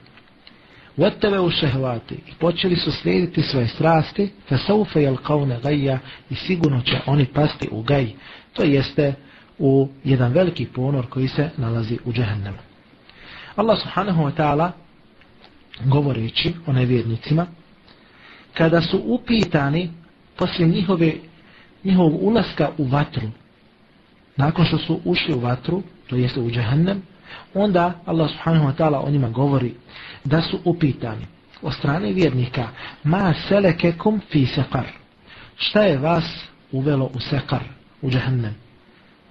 Vateve 0.98 1.40
u 1.40 1.50
šehvati 1.50 2.16
i 2.16 2.32
počeli 2.40 2.76
su 2.76 2.92
slijediti 2.92 3.42
svoje 3.42 3.68
strasti, 3.68 4.32
fa 4.50 4.58
saufe 4.58 5.02
jel 5.02 5.18
kaune 5.18 5.60
gajja 5.64 6.00
i 6.30 6.36
sigurno 6.36 6.82
će 6.82 7.00
oni 7.06 7.26
pasti 7.26 7.68
u 7.72 7.82
gaj. 7.82 8.12
To 8.54 8.64
jeste 8.64 9.14
u 9.60 9.88
jedan 10.04 10.32
veliki 10.32 10.66
ponor 10.66 11.08
koji 11.10 11.28
se 11.28 11.50
nalazi 11.58 11.98
u 12.06 12.14
džehennemu. 12.14 12.58
Allah 13.56 13.80
subhanahu 13.80 14.24
wa 14.24 14.32
ta'ala 14.32 14.72
govoreći 15.86 16.54
o 16.68 16.74
nevjernicima, 16.74 17.48
kada 18.54 18.82
su 18.82 19.02
upitani 19.06 19.90
poslije 20.38 20.68
njihove, 20.68 21.14
njihovog 21.84 22.24
ulaska 22.24 22.70
u 22.78 22.86
vatru, 22.86 23.28
nakon 24.40 24.66
što 24.66 24.78
su 24.78 25.00
ušli 25.06 25.34
u 25.34 25.40
vatru, 25.40 25.84
to 26.08 26.16
jeste 26.16 26.40
u 26.40 26.52
džehennem, 26.52 27.02
onda 27.54 27.94
Allah 28.06 28.30
subhanahu 28.30 28.66
wa 28.66 28.76
ta'ala 28.76 29.08
o 29.08 29.10
njima 29.10 29.30
govori 29.30 29.74
da 30.24 30.42
su 30.42 30.60
upitani 30.66 31.26
o 31.62 31.72
strane 31.72 32.14
vjernika 32.14 32.68
ma 33.04 33.34
selekekum 33.48 34.22
fi 34.32 34.46
sekar 34.46 34.86
šta 35.60 35.82
je 35.82 35.98
vas 35.98 36.26
uvelo 36.72 37.10
u 37.14 37.20
sekar 37.20 37.64
u 38.02 38.10
džehennem? 38.10 38.56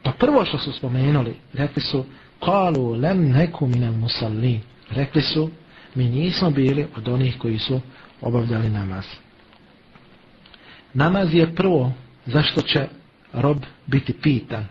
Pa 0.03 0.13
prvo 0.13 0.45
što 0.45 0.59
su 0.59 0.73
spomenuli 0.73 1.37
rekli 1.53 1.83
su 1.83 2.05
kalu 2.45 2.93
lem 2.93 3.31
neku 3.31 3.67
minel 3.67 3.93
musallin. 3.93 4.61
Rekli 4.91 5.23
su 5.23 5.51
mi 5.95 6.05
nismo 6.05 6.51
bili 6.51 6.87
od 6.97 7.09
onih 7.09 7.39
koji 7.39 7.59
su 7.59 7.81
obavljali 8.21 8.71
namaz. 8.71 9.05
Namaz 10.95 11.35
je 11.35 11.55
prvo 11.55 11.93
zašto 12.27 12.61
će 12.61 12.89
rob 13.33 13.57
biti 13.87 14.13
pitan 14.13 14.67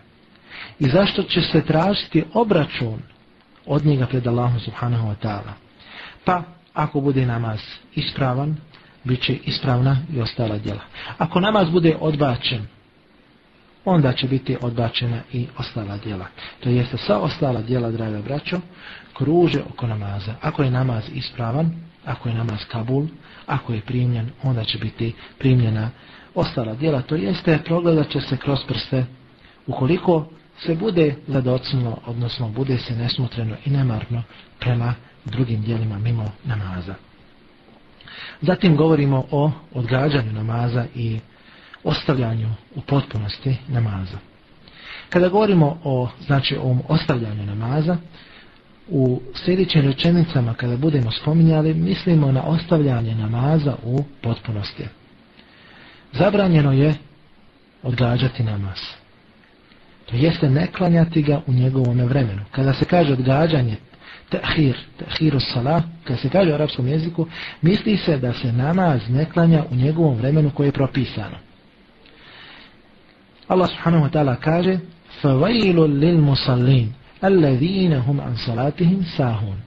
i 0.78 0.88
zašto 0.88 1.22
će 1.22 1.40
se 1.42 1.62
tražiti 1.62 2.24
obračun 2.34 3.02
od 3.66 3.86
njega 3.86 4.06
pred 4.06 4.26
Allahom 4.26 4.60
subhanahu 4.60 5.08
wa 5.08 5.14
ta'ala. 5.22 5.52
Pa, 6.24 6.42
ako 6.74 7.00
bude 7.00 7.26
namaz 7.26 7.60
ispravan, 7.94 8.56
bit 9.04 9.22
će 9.22 9.34
ispravna 9.44 9.96
i 10.14 10.20
ostala 10.20 10.58
djela. 10.58 10.80
Ako 11.18 11.40
namaz 11.40 11.70
bude 11.70 11.96
odbačen, 12.00 12.66
onda 13.84 14.12
će 14.12 14.26
biti 14.26 14.56
odbačena 14.60 15.20
i 15.32 15.46
ostala 15.58 15.96
djela. 15.96 16.26
To 16.60 16.68
jeste 16.68 16.96
sva 16.96 17.18
ostala 17.18 17.62
djela, 17.62 17.90
draga 17.90 18.22
braćo, 18.22 18.60
kruže 19.12 19.62
oko 19.70 19.86
namaza. 19.86 20.34
Ako 20.42 20.62
je 20.62 20.70
namaz 20.70 21.04
ispravan, 21.14 21.74
ako 22.04 22.28
je 22.28 22.34
namaz 22.34 22.64
kabul, 22.68 23.06
ako 23.46 23.72
je 23.72 23.80
primljen, 23.80 24.30
onda 24.42 24.64
će 24.64 24.78
biti 24.78 25.14
primljena 25.38 25.90
ostala 26.34 26.74
djela. 26.74 27.02
To 27.02 27.14
jeste, 27.14 27.58
progledat 27.64 28.08
će 28.08 28.20
se 28.20 28.36
kroz 28.36 28.58
prste. 28.68 29.04
Ukoliko 29.66 30.26
se 30.66 30.74
bude 30.74 31.14
zadocno, 31.26 31.98
odnosno 32.06 32.48
bude 32.48 32.78
se 32.78 32.96
nesmotreno 32.96 33.56
i 33.64 33.70
nemarno 33.70 34.22
prema 34.58 34.94
drugim 35.24 35.62
dijelima 35.62 35.98
mimo 35.98 36.32
namaza. 36.44 36.94
Zatim 38.40 38.76
govorimo 38.76 39.24
o 39.30 39.50
odgađanju 39.74 40.32
namaza 40.32 40.86
i 40.94 41.20
ostavljanju 41.84 42.48
u 42.74 42.80
potpunosti 42.80 43.56
namaza. 43.68 44.18
Kada 45.08 45.28
govorimo 45.28 45.80
o 45.84 46.08
znači 46.26 46.56
ovom 46.56 46.82
ostavljanju 46.88 47.46
namaza, 47.46 47.96
u 48.88 49.20
sljedećim 49.34 49.80
rečenicama 49.80 50.54
kada 50.54 50.76
budemo 50.76 51.10
spominjali, 51.10 51.74
mislimo 51.74 52.32
na 52.32 52.42
ostavljanje 52.42 53.14
namaza 53.14 53.76
u 53.84 54.04
potpunosti. 54.22 54.84
Zabranjeno 56.12 56.72
je 56.72 56.94
odgađati 57.82 58.42
namaz 58.42 58.78
To 60.07 60.15
jeste 60.15 60.49
ne 60.49 60.67
klanjati 60.67 61.21
ga 61.21 61.41
u 61.47 61.53
njegovom 61.53 61.97
vremenu. 61.97 62.41
Kada 62.51 62.73
se 62.73 62.85
kaže 62.85 63.13
odgađanje, 63.13 63.75
tahir, 64.29 64.77
tahiru 64.97 65.39
salah, 65.39 65.83
kada 66.03 66.17
se 66.17 66.29
kaže 66.29 66.51
u 66.51 66.53
arapskom 66.53 66.87
jeziku, 66.87 67.27
misli 67.61 67.97
se 67.97 68.17
da 68.17 68.33
se 68.33 68.51
namaz 68.51 69.01
ne 69.09 69.25
klanja 69.25 69.63
u 69.71 69.75
njegovom 69.75 70.15
vremenu 70.15 70.49
koje 70.49 70.67
je 70.67 70.71
propisano. 70.71 71.37
Allah 73.47 73.69
subhanahu 73.69 74.05
wa 74.05 74.11
ta'ala 74.11 74.35
kaže 74.35 74.79
فَوَيْلُ 75.21 75.77
لِلْمُسَلِّينَ 76.03 76.87
الَّذِينَ 77.23 77.93
هُمْ 77.93 78.21
عَنْ 78.21 78.35
صَلَاتِهِمْ 78.35 79.03
سَاهُونَ 79.17 79.57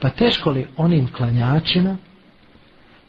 Pa 0.00 0.08
teško 0.08 0.50
li 0.50 0.66
onim 0.76 1.08
klanjačima 1.12 1.96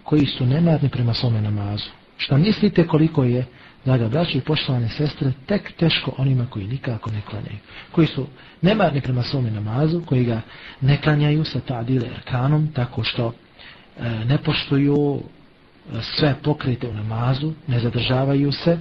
koji 0.03 0.25
su 0.25 0.45
nemarni 0.45 0.89
prema 0.89 1.13
svome 1.13 1.41
namazu? 1.41 1.89
Šta 2.17 2.37
mislite 2.37 2.87
koliko 2.87 3.23
je 3.23 3.45
draga 3.88 4.08
braći 4.08 4.38
i 4.38 4.40
poštovane 4.40 4.88
sestre, 4.88 5.32
tek 5.46 5.72
teško 5.72 6.12
onima 6.18 6.46
koji 6.50 6.66
nikako 6.66 7.10
ne 7.10 7.20
klanjaju. 7.30 7.58
Koji 7.92 8.06
su 8.06 8.26
nemarni 8.62 9.00
prema 9.00 9.22
svome 9.22 9.50
namazu, 9.50 10.02
koji 10.06 10.24
ga 10.24 10.40
ne 10.80 10.96
klanjaju 10.96 11.44
sa 11.44 11.60
tadile 11.60 12.08
erkanom, 12.16 12.68
tako 12.74 13.04
što 13.04 13.32
e, 13.32 14.10
ne 14.24 14.38
poštuju 14.38 15.20
e, 15.20 16.02
sve 16.02 16.34
pokrete 16.42 16.88
u 16.88 16.94
namazu, 16.94 17.52
ne 17.66 17.80
zadržavaju 17.80 18.52
se 18.52 18.78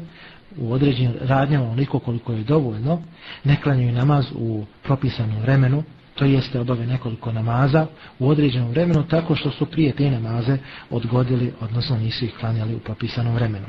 u 0.58 0.74
određenim 0.74 1.13
radnjama 1.22 1.65
onoliko 1.65 2.00
koliko 2.00 2.34
je 2.34 2.43
dovoljno, 2.43 3.02
ne 3.43 3.62
klanjaju 3.62 3.91
namaz 3.91 4.26
u 4.36 4.65
propisanom 4.84 5.39
vremenu, 5.39 5.84
to 6.15 6.26
jeste 6.26 6.60
obave 6.60 6.86
nekoliko 6.86 7.32
namaza 7.32 7.88
u 8.20 8.30
određenom 8.30 8.70
vremenu, 8.70 9.08
tako 9.08 9.36
što 9.36 9.52
su 9.52 9.65
prije 9.65 9.91
te 9.91 10.12
namaze 10.12 10.58
odgodili, 10.89 11.54
odnosno 11.62 11.98
nisu 11.98 12.26
ih 12.26 12.34
klanjali 12.39 12.76
u 12.76 12.80
propisanom 12.80 13.36
vremenu. 13.36 13.65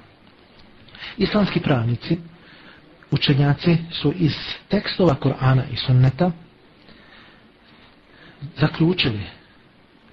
Islamski 1.16 1.61
pravnici, 1.61 2.18
učenjaci 3.11 3.77
su 3.90 4.12
iz 4.16 4.35
tekstova 4.68 5.14
Korana 5.14 5.62
i 5.73 5.77
Sunneta 5.77 6.31
zaključili 8.57 9.21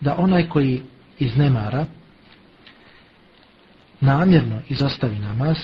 da 0.02 0.16
onaj 0.18 0.50
koji 0.50 0.82
iz 1.20 1.38
nemara 1.38 1.86
namjerno 4.02 4.62
izostavi 4.70 5.20
namaz 5.20 5.58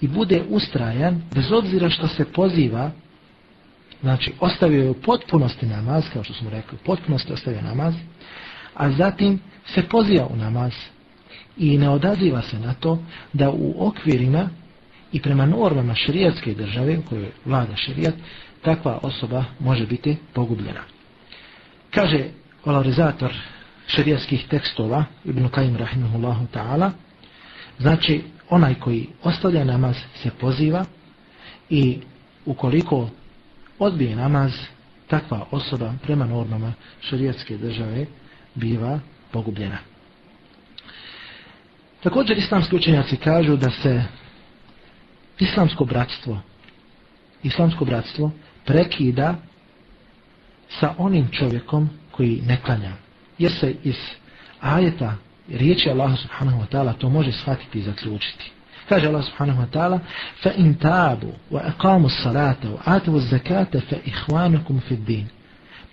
i 0.00 0.08
bude 0.08 0.42
ustrajan 0.48 1.22
bez 1.34 1.52
obzira 1.52 1.90
što 1.90 2.08
se 2.08 2.32
poziva 2.32 2.90
znači 4.00 4.32
ostavio 4.40 4.82
je 4.82 4.90
u 4.90 4.94
potpunosti 4.94 5.66
namaz 5.66 6.04
kao 6.12 6.24
što 6.24 6.34
smo 6.34 6.50
rekli, 6.50 6.78
u 6.82 6.84
potpunosti 6.84 7.32
ostavio 7.32 7.62
namaz 7.62 7.94
a 8.74 8.90
zatim 8.90 9.40
se 9.66 9.82
poziva 9.82 10.26
u 10.26 10.36
namaz 10.36 10.72
i 11.56 11.78
ne 11.78 11.90
odaziva 11.90 12.42
se 12.42 12.58
na 12.58 12.74
to 12.74 12.98
da 13.32 13.50
u 13.50 13.74
okvirima 13.78 14.48
i 15.12 15.22
prema 15.22 15.46
normama 15.46 15.94
šerijatske 15.94 16.54
države 16.54 16.98
u 16.98 17.02
kojoj 17.02 17.30
vlada 17.44 17.76
šerijat, 17.76 18.14
takva 18.62 18.98
osoba 19.02 19.44
može 19.60 19.86
biti 19.86 20.16
pogubljena. 20.32 20.80
Kaže 21.90 22.24
valorizator 22.64 23.32
šerijatskih 23.86 24.46
tekstova 24.48 25.04
Ibn 25.24 25.48
Kajim 25.48 25.76
Rahimahullahu 25.76 26.46
ta'ala 26.54 26.90
znači 27.78 28.22
onaj 28.50 28.74
koji 28.74 29.06
ostavlja 29.22 29.64
namaz 29.64 29.96
se 30.14 30.30
poziva 30.40 30.84
i 31.70 31.98
ukoliko 32.46 33.08
odbije 33.78 34.16
namaz 34.16 34.52
takva 35.06 35.46
osoba 35.50 35.92
prema 36.02 36.26
normama 36.26 36.72
šerijatske 37.00 37.56
države 37.56 38.06
biva 38.54 39.00
pogubljena. 39.32 39.91
Također 42.02 42.38
islamski 42.38 42.76
učenjaci 42.76 43.16
kažu 43.16 43.56
da 43.56 43.70
se 43.70 44.02
islamsko 45.38 45.84
bratstvo 45.84 46.40
islamsko 47.42 47.84
bratstvo 47.84 48.30
prekida 48.64 49.34
sa 50.80 50.94
onim 50.98 51.28
čovjekom 51.32 51.90
koji 52.10 52.42
ne 52.46 52.56
klanja. 52.64 52.92
Jer 53.38 53.52
se 53.52 53.74
iz 53.84 53.96
ajeta 54.60 55.14
riječi 55.48 55.90
Allah 55.90 56.18
subhanahu 56.18 56.62
wa 56.62 56.66
ta'ala 56.66 56.92
to 56.98 57.08
može 57.08 57.32
shvatiti 57.32 57.78
i 57.78 57.82
zaključiti. 57.82 58.50
Kaže 58.88 59.06
Allah 59.06 59.24
subhanahu 59.24 59.62
wa 59.62 59.66
ta'ala 59.72 59.98
fa 60.42 60.50
in 60.56 60.74
tabu 60.74 61.32
wa 61.50 61.60
aqamu 61.72 62.08
salata 62.22 62.68
wa 62.68 62.78
atu 62.84 63.20
zakata 63.20 63.80
fa 63.80 63.96
ihwanukum 64.04 64.80
fi 64.80 64.96
din. 64.96 65.26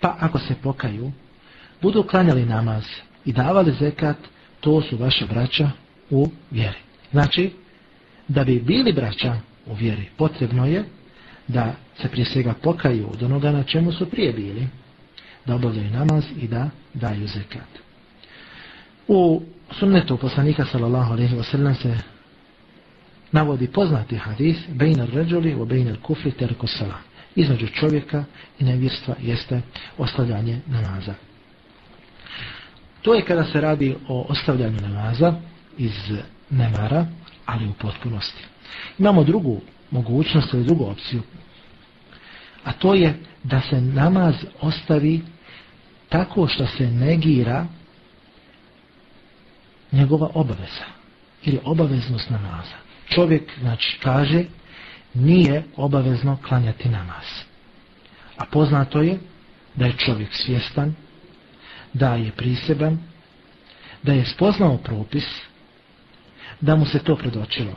Pa 0.00 0.16
ako 0.20 0.38
se 0.38 0.54
pokaju, 0.62 1.12
budu 1.82 2.02
klanjali 2.02 2.46
namaz 2.46 2.84
i 3.24 3.32
davali 3.32 3.72
zekat, 3.72 4.16
to 4.60 4.82
su 4.82 4.96
vaša 4.96 5.26
braća 5.26 5.70
u 6.10 6.28
vjeri. 6.50 6.78
Znači, 7.10 7.50
da 8.28 8.44
bi 8.44 8.60
bili 8.60 8.92
braća 8.92 9.36
u 9.66 9.74
vjeri, 9.74 10.08
potrebno 10.16 10.66
je 10.66 10.84
da 11.48 11.74
se 12.02 12.08
prije 12.08 12.24
svega 12.24 12.54
pokaju 12.62 13.08
od 13.12 13.22
onoga 13.22 13.52
na 13.52 13.62
čemu 13.62 13.92
su 13.92 14.10
prije 14.10 14.32
bili, 14.32 14.68
da 15.46 15.54
obavljaju 15.54 15.90
namaz 15.90 16.24
i 16.40 16.48
da 16.48 16.70
daju 16.94 17.26
zekat. 17.26 17.68
U 19.08 19.42
sunnetu 19.78 20.16
poslanika 20.16 20.64
sallallahu 20.64 21.12
alaihi 21.12 21.36
wa 21.36 21.42
sallam 21.42 21.74
se 21.74 21.96
navodi 23.32 23.66
poznati 23.66 24.16
hadis 24.16 24.56
bejna 24.68 25.06
ređuli 25.12 25.54
u 25.54 25.64
bejna 25.64 25.96
kufri 26.02 26.30
terko 26.30 26.66
salam. 26.66 27.02
Između 27.36 27.66
čovjeka 27.66 28.24
i 28.58 28.64
nevjerstva 28.64 29.14
jeste 29.22 29.60
ostavljanje 29.98 30.60
namaza. 30.66 31.14
To 33.02 33.14
je 33.14 33.22
kada 33.22 33.44
se 33.44 33.60
radi 33.60 33.96
o 34.08 34.26
ostavljanju 34.28 34.80
namaza 34.80 35.34
iz 35.80 36.12
nemara, 36.50 37.06
ali 37.46 37.68
u 37.68 37.72
potpunosti. 37.72 38.44
Imamo 38.98 39.24
drugu 39.24 39.60
mogućnost 39.90 40.52
ili 40.52 40.64
drugu 40.64 40.84
opciju, 40.84 41.22
a 42.64 42.72
to 42.72 42.94
je 42.94 43.14
da 43.44 43.60
se 43.60 43.80
namaz 43.80 44.34
ostavi 44.60 45.20
tako 46.08 46.48
što 46.48 46.66
se 46.66 46.90
negira 46.90 47.66
njegova 49.92 50.30
obaveza 50.34 50.84
ili 51.44 51.60
obaveznost 51.64 52.30
namaza. 52.30 52.76
Čovjek, 53.08 53.52
znači, 53.60 53.98
kaže 54.02 54.44
nije 55.14 55.64
obavezno 55.76 56.38
klanjati 56.48 56.88
namaz. 56.88 57.24
A 58.36 58.44
poznato 58.52 59.02
je 59.02 59.18
da 59.74 59.86
je 59.86 59.96
čovjek 59.96 60.28
svjestan, 60.32 60.94
da 61.92 62.14
je 62.14 62.30
priseban, 62.32 62.98
da 64.02 64.12
je 64.12 64.24
spoznao 64.24 64.76
propis, 64.76 65.24
da 66.60 66.76
mu 66.76 66.86
se 66.86 66.98
to 66.98 67.16
predočilo. 67.16 67.72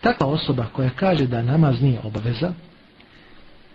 Takva 0.00 0.26
osoba 0.26 0.66
koja 0.72 0.90
kaže 0.90 1.26
da 1.26 1.42
namaz 1.42 1.82
nije 1.82 2.00
obaveza, 2.04 2.52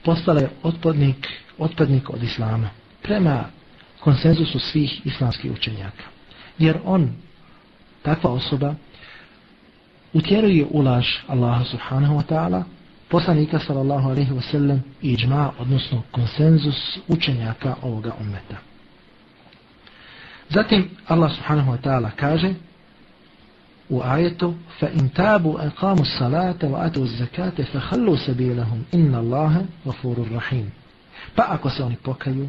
postala 0.04 0.42
je 0.42 0.50
otpadnik, 0.64 1.28
otpadnik 1.58 2.10
od 2.10 2.24
islama 2.24 2.70
prema 3.02 3.46
konsenzusu 4.00 4.60
svih 4.60 5.06
islamskih 5.06 5.52
učenjaka. 5.52 6.04
Jer 6.58 6.78
on, 6.84 7.12
takva 8.02 8.32
osoba, 8.32 8.76
utjeruje 10.14 10.66
u 10.66 10.82
laž 10.82 11.08
Allaha 11.28 11.64
subhanahu 11.64 12.16
wa 12.16 12.24
ta'ala, 12.30 12.64
poslanika 13.10 13.60
sallallahu 13.60 14.10
alaihi 14.10 14.32
wa 14.32 14.52
sallam 14.52 14.84
i 15.02 15.14
iđma, 15.14 15.52
odnosno 15.60 16.02
konsenzus 16.12 16.98
učenjaka 17.08 17.76
ovoga 17.82 18.14
ummeta. 18.20 18.58
Zatim 20.50 20.90
Allah 21.08 21.32
subhanahu 21.36 21.72
wa 21.72 21.78
ta'ala 21.82 22.10
kaže 22.16 22.54
u 23.91 24.03
ajetu 24.03 24.55
فَإِنْ 24.81 25.13
تَابُوا 25.15 25.67
أَقَامُوا 25.67 26.03
الصَّلَاةَ 26.03 26.61
وَأَتُوا 26.63 27.05
الزَّكَاةَ 27.05 27.63
فَخَلُّوا 27.73 28.17
سَبِيلَهُمْ 28.17 28.83
إِنَّ 28.95 29.15
اللَّهَ 29.15 29.65
غَفُورٌ 29.87 30.17
رَحِيمٌ 30.33 30.69
Pa 31.35 31.45
ako 31.49 31.71
se 31.71 31.85
oni 31.85 31.97
pokaju 31.97 32.49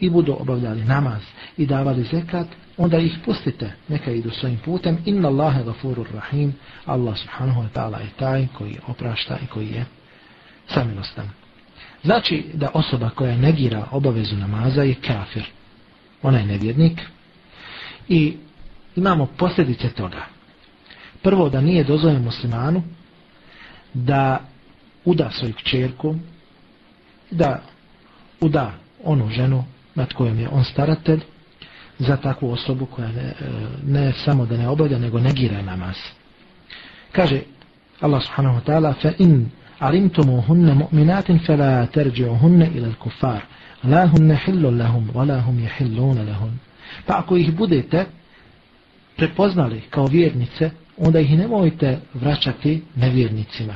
i 0.00 0.10
budu 0.10 0.36
obavljali 0.40 0.84
namaz 0.84 1.22
i 1.56 1.66
davali 1.66 2.04
zekat, 2.04 2.46
onda 2.76 2.98
ih 2.98 3.18
pustite, 3.24 3.72
neka 3.88 4.10
idu 4.10 4.30
svojim 4.30 4.58
putem. 4.64 4.98
Inna 5.04 5.28
Allahe 5.28 5.64
gafurur 5.64 6.06
rahim, 6.14 6.54
Allah 6.86 7.18
subhanahu 7.18 7.62
wa 7.62 7.68
ta'ala 7.74 8.00
je 8.00 8.08
taj 8.18 8.46
koji 8.58 8.78
oprašta 8.86 9.38
i 9.44 9.46
koji 9.46 9.68
je 9.68 9.84
samilostan. 10.66 11.30
Znači 12.04 12.44
da 12.54 12.70
osoba 12.74 13.10
koja 13.10 13.36
negira 13.36 13.86
obavezu 13.90 14.36
namaza 14.36 14.82
je 14.82 14.94
kafir. 14.94 15.44
Ona 16.22 16.38
je 16.38 16.46
nevjednik. 16.46 17.00
I 18.08 18.36
imamo 18.96 19.26
posljedice 19.26 19.88
toga. 19.88 20.33
Prvo 21.25 21.49
da 21.49 21.61
nije 21.61 21.83
dozvoljeno 21.83 22.23
muslimanu 22.23 22.83
da 23.93 24.39
uda 25.05 25.29
svoju 25.31 25.53
kćerku, 25.53 26.15
da 27.31 27.61
uda 28.41 28.71
onu 29.03 29.29
ženu 29.29 29.63
nad 29.95 30.13
kojom 30.13 30.39
je 30.39 30.49
on 30.49 30.63
staratelj 30.63 31.19
za 31.99 32.17
takvu 32.17 32.51
osobu 32.51 32.85
koja 32.85 33.07
ne, 33.07 33.21
e, 33.21 33.33
ne 33.85 34.13
samo 34.25 34.45
da 34.45 34.57
ne 34.57 34.67
obavlja 34.69 34.99
nego 34.99 35.19
negira 35.19 35.61
namaz. 35.61 35.95
Kaže 37.11 37.41
Allah 38.01 38.23
subhanahu 38.23 38.59
wa 38.59 38.63
ta'ala 38.65 38.93
fa 39.01 39.11
in 39.17 39.49
alimtumuhunna 39.79 40.73
mu'minatin 40.73 41.39
fala 41.45 41.87
tarji'uhunna 41.87 42.67
ila 42.75 42.87
al-kuffar 42.87 43.41
la 43.83 44.07
hunna 44.07 44.35
hillu 44.35 44.71
lahum 44.71 45.09
wa 45.13 45.27
la 45.27 45.41
hum 45.41 45.57
lahum. 46.27 46.59
Pa 47.05 47.17
ako 47.17 47.37
ih 47.37 47.55
budete 47.55 48.05
prepoznali 49.17 49.81
kao 49.89 50.05
vjernice, 50.05 50.71
onda 50.97 51.19
ih 51.19 51.37
nemojte 51.37 51.99
vraćati 52.13 52.83
nevjernicima. 52.95 53.75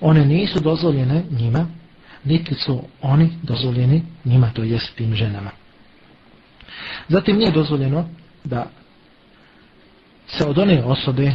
One 0.00 0.24
nisu 0.24 0.60
dozvoljene 0.60 1.24
njima, 1.30 1.66
niti 2.24 2.54
su 2.54 2.82
oni 3.02 3.30
dozvoljeni 3.42 4.02
njima, 4.24 4.50
to 4.54 4.62
jest 4.62 4.94
tim 4.96 5.14
ženama. 5.14 5.50
Zatim 7.08 7.36
nije 7.36 7.50
dozvoljeno 7.50 8.08
da 8.44 8.70
se 10.26 10.46
od 10.46 10.58
one 10.58 10.84
osobe 10.84 11.34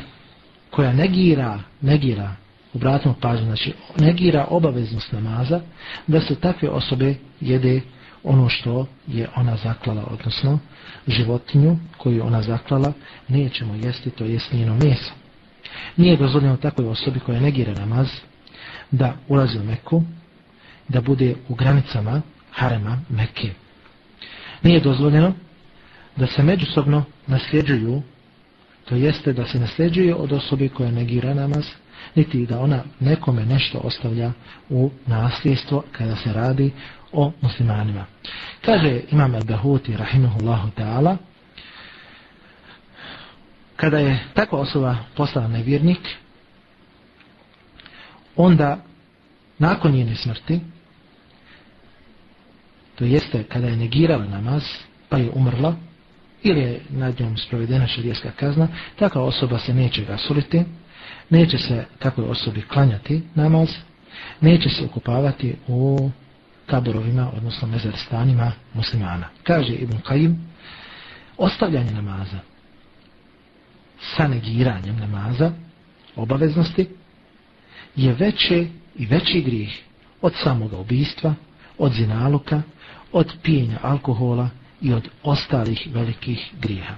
koja 0.70 0.94
negira, 0.94 1.60
negira, 1.82 2.36
obratno 2.74 3.16
pažnju, 3.22 3.46
znači 3.46 3.74
negira 4.00 4.48
obaveznost 4.50 5.12
namaza, 5.12 5.62
da 6.08 6.22
se 6.22 6.36
takve 6.36 6.70
osobe 6.70 7.16
jede 7.42 7.82
ono 8.24 8.50
što 8.50 8.88
je 9.08 9.28
ona 9.36 9.58
zaklala, 9.58 10.04
odnosno 10.12 10.60
životinju 11.08 11.78
koju 11.98 12.26
ona 12.26 12.42
zaklala, 12.42 12.94
nećemo 13.28 13.76
jesti, 13.76 14.10
to 14.10 14.26
jest 14.26 14.54
njeno 14.54 14.76
meso. 14.76 15.12
Nije 15.98 16.18
dozvoljeno 16.18 16.58
takvoj 16.58 16.88
osobi 16.88 17.20
koja 17.20 17.40
negira 17.40 17.74
namaz 17.74 18.08
da 18.92 19.14
ulazi 19.28 19.60
u 19.60 19.64
Meku, 19.64 20.04
da 20.88 21.02
bude 21.02 21.36
u 21.50 21.56
granicama 21.56 22.22
harema 22.52 23.02
Mekke. 23.10 23.50
Nije 24.64 24.80
dozvoljeno 24.80 25.34
da 26.16 26.28
se 26.28 26.44
međusobno 26.44 27.04
nasljeđuju, 27.28 28.02
to 28.86 28.96
jeste 28.96 29.34
da 29.34 29.46
se 29.46 29.60
nasljeđuje 29.60 30.16
od 30.16 30.32
osobe 30.32 30.70
koja 30.70 30.92
negira 30.92 31.34
namaz, 31.34 31.66
niti 32.16 32.46
da 32.46 32.60
ona 32.60 32.84
nekome 33.00 33.46
nešto 33.46 33.78
ostavlja 33.78 34.32
u 34.70 34.92
nasljedstvo 35.08 35.84
kada 35.92 36.16
se 36.16 36.34
radi 36.34 36.72
o 37.12 37.32
muslimanima. 37.42 38.06
Kaže 38.66 39.02
imam 39.12 39.36
al-Bahuti 39.36 39.98
rahimahullahu 39.98 40.70
ta'ala, 40.78 41.18
kada 43.76 43.98
je 43.98 44.20
takva 44.34 44.60
osoba 44.60 44.96
postala 45.16 45.48
nevjernik, 45.48 46.00
onda 48.36 48.78
nakon 49.60 49.92
njene 49.92 50.16
smrti, 50.16 50.60
to 52.96 53.06
jeste 53.06 53.44
kada 53.44 53.68
je 53.68 53.76
negirala 53.76 54.26
namaz, 54.26 54.64
pa 55.10 55.18
je 55.18 55.32
umrla, 55.34 55.76
ili 56.44 56.60
je 56.60 56.82
nad 56.90 57.20
njom 57.20 57.38
sprovedena 57.38 57.88
šarijeska 57.88 58.32
kazna, 58.32 58.68
takva 58.96 59.22
osoba 59.22 59.60
se 59.60 59.74
neće 59.74 60.06
rasuliti, 60.06 60.64
neće 61.30 61.58
se 61.58 61.86
takvoj 62.00 62.30
osobi 62.30 62.62
klanjati 62.62 63.22
namaz, 63.36 63.70
neće 64.42 64.70
se 64.70 64.86
okupavati 64.86 65.56
u 65.68 66.10
kaborovima, 66.66 67.32
odnosno 67.38 67.68
mezarstanima 67.68 68.52
muslimana. 68.74 69.30
Kaže 69.44 69.74
Ibn 69.74 69.98
Qajim, 70.08 70.36
ostavljanje 71.38 71.92
namaza 71.92 72.40
sa 74.16 74.28
negiranjem 74.28 75.00
namaza, 75.00 75.52
obaveznosti, 76.16 76.88
je 77.96 78.14
veće 78.14 78.68
i 78.96 79.06
veći 79.06 79.42
grijeh 79.42 79.70
od 80.22 80.34
samoga 80.44 80.78
ubijstva, 80.78 81.34
od 81.78 81.94
zinaluka, 81.94 82.62
od 83.12 83.34
pijenja 83.44 83.80
alkohola 83.82 84.50
i 84.82 84.94
od 84.94 85.10
ostalih 85.24 85.88
velikih 85.94 86.52
grijeha. 86.62 86.96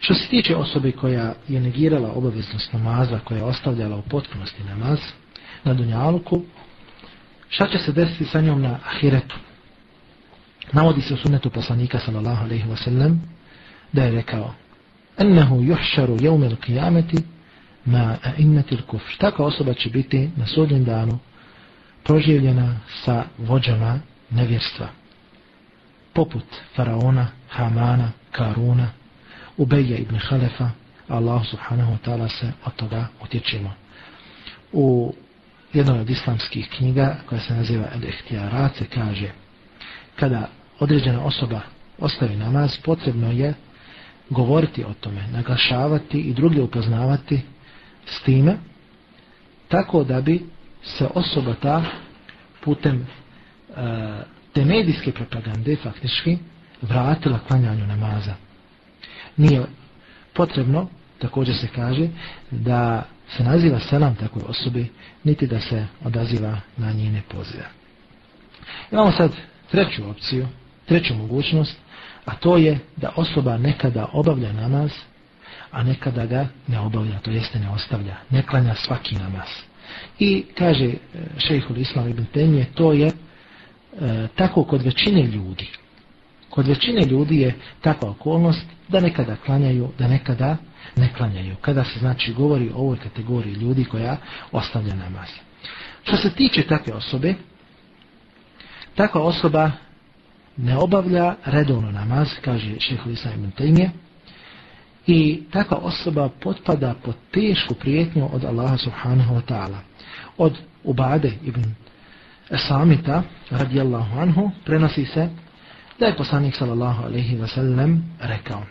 Što 0.00 0.14
se 0.14 0.28
tiče 0.28 0.56
osobe 0.56 0.92
koja 0.92 1.34
je 1.48 1.60
negirala 1.60 2.12
obaveznost 2.12 2.72
namaza, 2.72 3.18
koja 3.24 3.38
je 3.38 3.44
ostavljala 3.44 3.96
u 3.96 4.02
potpunosti 4.02 4.64
namaz 4.64 4.98
na 5.64 5.74
dunjaluku, 5.74 6.42
šta 7.48 7.68
će 7.68 7.78
se 7.78 7.92
desiti 7.92 8.24
sa 8.24 8.40
njom 8.40 8.62
na 8.62 8.78
ahiretu? 8.86 9.36
Navodi 10.72 11.00
se 11.00 11.14
u 11.14 11.16
sunnetu 11.16 11.50
poslanika 11.50 11.98
sallallahu 11.98 12.44
alaihi 12.44 12.68
wa 12.68 12.84
sallam 12.84 13.22
da 13.92 14.04
je 14.04 14.10
rekao 14.10 14.54
ennehu 15.18 15.62
juhšaru 15.62 16.16
jevmel 16.20 16.50
il 16.50 16.56
qiyameti 16.56 17.22
ma 17.84 18.16
a'innatil 18.24 18.82
kufr. 18.86 19.16
Taka 19.18 19.44
osoba 19.44 19.74
će 19.74 19.90
biti 19.90 20.30
na 20.36 20.46
sudnjem 20.46 20.84
danu 20.84 21.18
proživljena 22.04 22.80
sa 23.04 23.24
vođama 23.38 24.00
nevjerstva. 24.30 25.01
Poput 26.14 26.44
faraona, 26.76 27.26
Hamana, 27.48 28.12
Karuna, 28.32 28.86
Ubeja 29.56 29.96
ibn 29.96 30.16
Halefa, 30.16 30.70
Allah 31.08 31.46
subhanahu 31.46 31.92
wa 31.92 31.98
ta'ala 32.04 32.28
se 32.28 32.52
od 32.64 32.76
toga 32.76 33.06
utječimo. 33.22 33.74
U 34.72 35.14
jednoj 35.72 36.00
od 36.00 36.10
islamskih 36.10 36.68
knjiga 36.76 37.16
koja 37.28 37.40
se 37.40 37.54
naziva 37.54 37.84
El 37.94 38.04
Ihtijarat 38.04 38.76
se 38.76 38.84
kaže 38.84 39.30
kada 40.16 40.48
određena 40.80 41.24
osoba 41.24 41.60
ostavi 41.98 42.36
namaz, 42.36 42.78
potrebno 42.84 43.32
je 43.32 43.54
govoriti 44.30 44.84
o 44.84 44.94
tome, 45.00 45.26
naglašavati 45.32 46.20
i 46.20 46.34
druge 46.34 46.62
upoznavati 46.62 47.40
s 48.06 48.22
time, 48.22 48.56
tako 49.68 50.04
da 50.04 50.20
bi 50.20 50.42
se 50.82 51.08
osoba 51.14 51.54
ta 51.54 51.82
putem 52.64 53.06
e, 53.06 53.06
te 54.52 54.64
medijske 54.64 55.12
propagande 55.12 55.76
faktički 55.76 56.38
vratila 56.82 57.38
klanjanju 57.48 57.86
namaza. 57.86 58.34
Nije 59.36 59.62
potrebno, 60.32 60.88
također 61.18 61.56
se 61.56 61.68
kaže, 61.74 62.08
da 62.50 63.06
se 63.36 63.44
naziva 63.44 63.80
selam 63.80 64.14
takoj 64.14 64.42
osobi, 64.46 64.90
niti 65.24 65.46
da 65.46 65.60
se 65.60 65.86
odaziva 66.04 66.60
na 66.76 66.92
njene 66.92 67.22
pozive. 67.28 67.64
Imamo 68.92 69.12
sad 69.12 69.32
treću 69.70 70.10
opciju, 70.10 70.48
treću 70.86 71.14
mogućnost, 71.14 71.76
a 72.24 72.34
to 72.34 72.56
je 72.56 72.78
da 72.96 73.12
osoba 73.16 73.58
nekada 73.58 74.08
obavlja 74.12 74.52
namaz, 74.52 74.90
a 75.70 75.82
nekada 75.82 76.26
ga 76.26 76.46
ne 76.66 76.80
obavlja, 76.80 77.18
to 77.18 77.30
jeste 77.30 77.58
ne 77.58 77.70
ostavlja, 77.70 78.16
ne 78.30 78.42
klanja 78.42 78.74
svaki 78.74 79.14
namaz. 79.14 79.48
I 80.18 80.44
kaže 80.58 80.84
e, 80.84 80.96
šejhul 81.38 81.78
Islam 81.78 82.08
ibn 82.08 82.24
Tenje, 82.24 82.66
to 82.74 82.92
je 82.92 83.10
e, 84.00 84.28
tako 84.36 84.64
kod 84.64 84.82
većine 84.82 85.22
ljudi. 85.22 85.68
Kod 86.50 86.68
većine 86.68 87.04
ljudi 87.04 87.40
je 87.40 87.54
takva 87.80 88.10
okolnost 88.10 88.66
da 88.88 89.00
nekada 89.00 89.36
klanjaju, 89.36 89.88
da 89.98 90.08
nekada 90.08 90.56
ne 90.96 91.08
klanjaju. 91.16 91.56
Kada 91.60 91.84
se 91.84 91.98
znači 91.98 92.32
govori 92.32 92.70
o 92.74 92.78
ovoj 92.78 92.96
kategoriji 92.96 93.54
ljudi 93.54 93.84
koja 93.84 94.16
ostavlja 94.52 94.94
namaz. 94.94 95.28
Što 96.04 96.16
se 96.16 96.30
tiče 96.30 96.62
takve 96.62 96.92
osobe, 96.92 97.34
takva 98.94 99.22
osoba 99.22 99.70
ne 100.56 100.76
obavlja 100.76 101.34
redovno 101.44 101.90
namaz, 101.90 102.28
kaže 102.40 102.80
šeho 102.80 103.10
Isa 103.10 103.30
Tejmije, 103.56 103.90
i 105.06 105.42
takva 105.50 105.76
osoba 105.76 106.28
potpada 106.40 106.94
pod 107.04 107.14
tešku 107.30 107.74
prijetnju 107.74 108.28
od 108.32 108.44
Allaha 108.44 108.76
subhanahu 108.76 109.34
wa 109.34 109.42
ta'ala. 109.48 109.78
Od 110.38 110.58
Ubade 110.84 111.32
ibn 111.44 111.74
Samita, 112.58 113.22
radijallahu 113.50 114.18
anhu, 114.18 114.50
prenosi 114.64 115.06
se 115.06 115.28
da 115.98 116.06
je 116.06 116.16
poslanik 116.16 116.56
sallallahu 116.56 117.04
alaihi 117.04 117.40
wa 117.40 117.48
sallam 117.48 118.02
rekao 118.20 118.62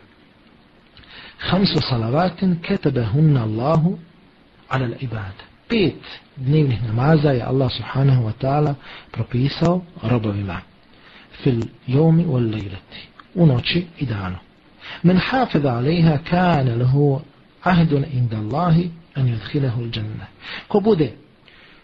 Hamsu 1.38 1.82
salavatin 1.90 2.56
ketabehunna 2.62 3.44
Allahu 3.44 4.00
ala 4.70 4.88
l'ibad. 4.88 5.34
Pet 5.68 6.04
dnevnih 6.38 6.84
namaza 6.88 7.32
je 7.32 7.44
Allah 7.44 7.72
subhanahu 7.72 8.26
wa 8.26 8.32
ta'ala 8.32 8.76
propisao 9.12 9.82
robovima 10.04 10.62
fil 11.44 11.62
jomi 11.88 12.26
wal 12.26 12.50
lejleti, 12.50 13.08
u 13.36 13.46
noći 13.46 13.88
i 14.00 14.06
danu. 14.06 14.38
Men 15.04 15.18
hafida 15.18 15.78
alejha 15.78 16.18
kana 16.30 16.76
lahu 16.76 17.22
ahdun 17.64 18.06
inda 18.14 18.38
Allahi 18.38 18.92
an 19.16 19.28
yudkhilahu 19.28 19.82
al-janna. 19.82 20.26
Ko 20.68 20.80
bude 20.80 21.14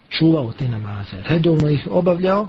čuvao 0.08 0.52
te 0.52 0.68
namaze, 0.68 1.16
redovno 1.28 1.68
ih 1.68 1.88
obavljao, 1.90 2.48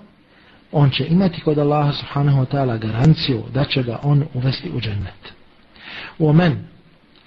on 0.71 0.89
će 0.89 1.05
imati 1.07 1.41
kod 1.41 1.57
Allaha 1.57 1.93
subhanahu 1.93 2.41
wa 2.41 2.45
ta'ala 2.45 2.79
garanciju 2.79 3.43
da 3.53 3.65
će 3.65 3.83
ga 3.83 3.99
on 4.03 4.25
uvesti 4.33 4.71
u 4.75 4.81
džennet. 4.81 5.33
U 6.19 6.33
men 6.33 6.67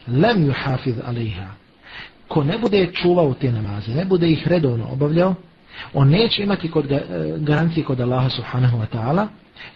lem 0.06 0.46
yuhafiz 0.46 0.94
alejha 1.06 1.46
ko 2.28 2.44
ne 2.44 2.58
bude 2.58 2.92
čuvao 2.92 3.34
te 3.34 3.52
namaze, 3.52 3.94
ne 3.94 4.04
bude 4.04 4.30
ih 4.30 4.48
redovno 4.48 4.88
obavljao, 4.92 5.34
on 5.94 6.08
neće 6.08 6.42
imati 6.42 6.70
kod 6.70 6.92
eh, 6.92 7.02
garancije 7.38 7.84
kod 7.84 8.00
Allaha 8.00 8.30
subhanahu 8.30 8.78
wa 8.78 8.86
ta'ala 8.92 9.26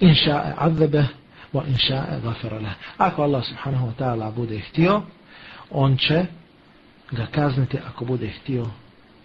inša 0.00 0.54
azebe 0.56 1.04
wa 1.52 1.62
inša 1.68 2.04
gafara 2.22 2.74
Ako 2.96 3.22
Allah 3.22 3.44
subhanahu 3.44 3.86
wa 3.86 3.92
ta'ala 3.98 4.34
bude 4.34 4.58
htio, 4.58 5.02
on 5.70 5.96
će 5.96 6.26
ga 7.10 7.26
kazniti, 7.26 7.78
ako 7.88 8.04
bude 8.04 8.28
htio, 8.28 8.66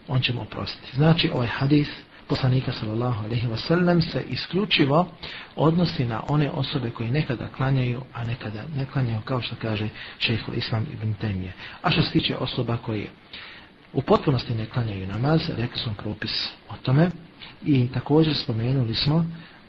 on 0.08 0.22
će 0.22 0.34
mu 0.34 0.42
oprostiti. 0.42 0.96
Znači, 0.96 1.30
ovaj 1.34 1.48
hadis 1.48 1.88
poslanika 2.28 2.72
sallallahu 2.72 3.26
alaihi 3.26 3.48
wa 3.48 3.58
sallam 3.58 4.02
se 4.02 4.24
isključivo 4.30 5.08
odnosi 5.56 6.06
na 6.06 6.22
one 6.28 6.52
osobe 6.52 6.90
koji 6.90 7.12
nekada 7.12 7.48
klanjaju, 7.48 8.02
a 8.14 8.24
nekada 8.24 8.64
ne 8.76 8.86
klanjaju, 8.86 9.22
kao 9.26 9.42
što 9.42 9.56
kaže 9.62 9.90
šeho 10.20 10.54
Islam 10.54 10.86
ibn 10.94 11.14
Temije. 11.14 11.54
A 11.82 11.92
što 11.92 12.02
se 12.02 12.12
tiče 12.12 12.38
osoba 12.38 12.78
koji 12.78 13.08
u 13.94 14.02
potpunosti 14.02 14.56
ne 14.56 14.66
klanjaju 14.66 15.08
namaz, 15.08 15.42
rekli 15.58 15.80
smo 15.80 15.94
propis 15.94 16.50
o 16.70 16.74
tome 16.82 17.10
i 17.66 17.88
također 17.94 18.36
spomenuli 18.36 18.96
smo 18.96 19.26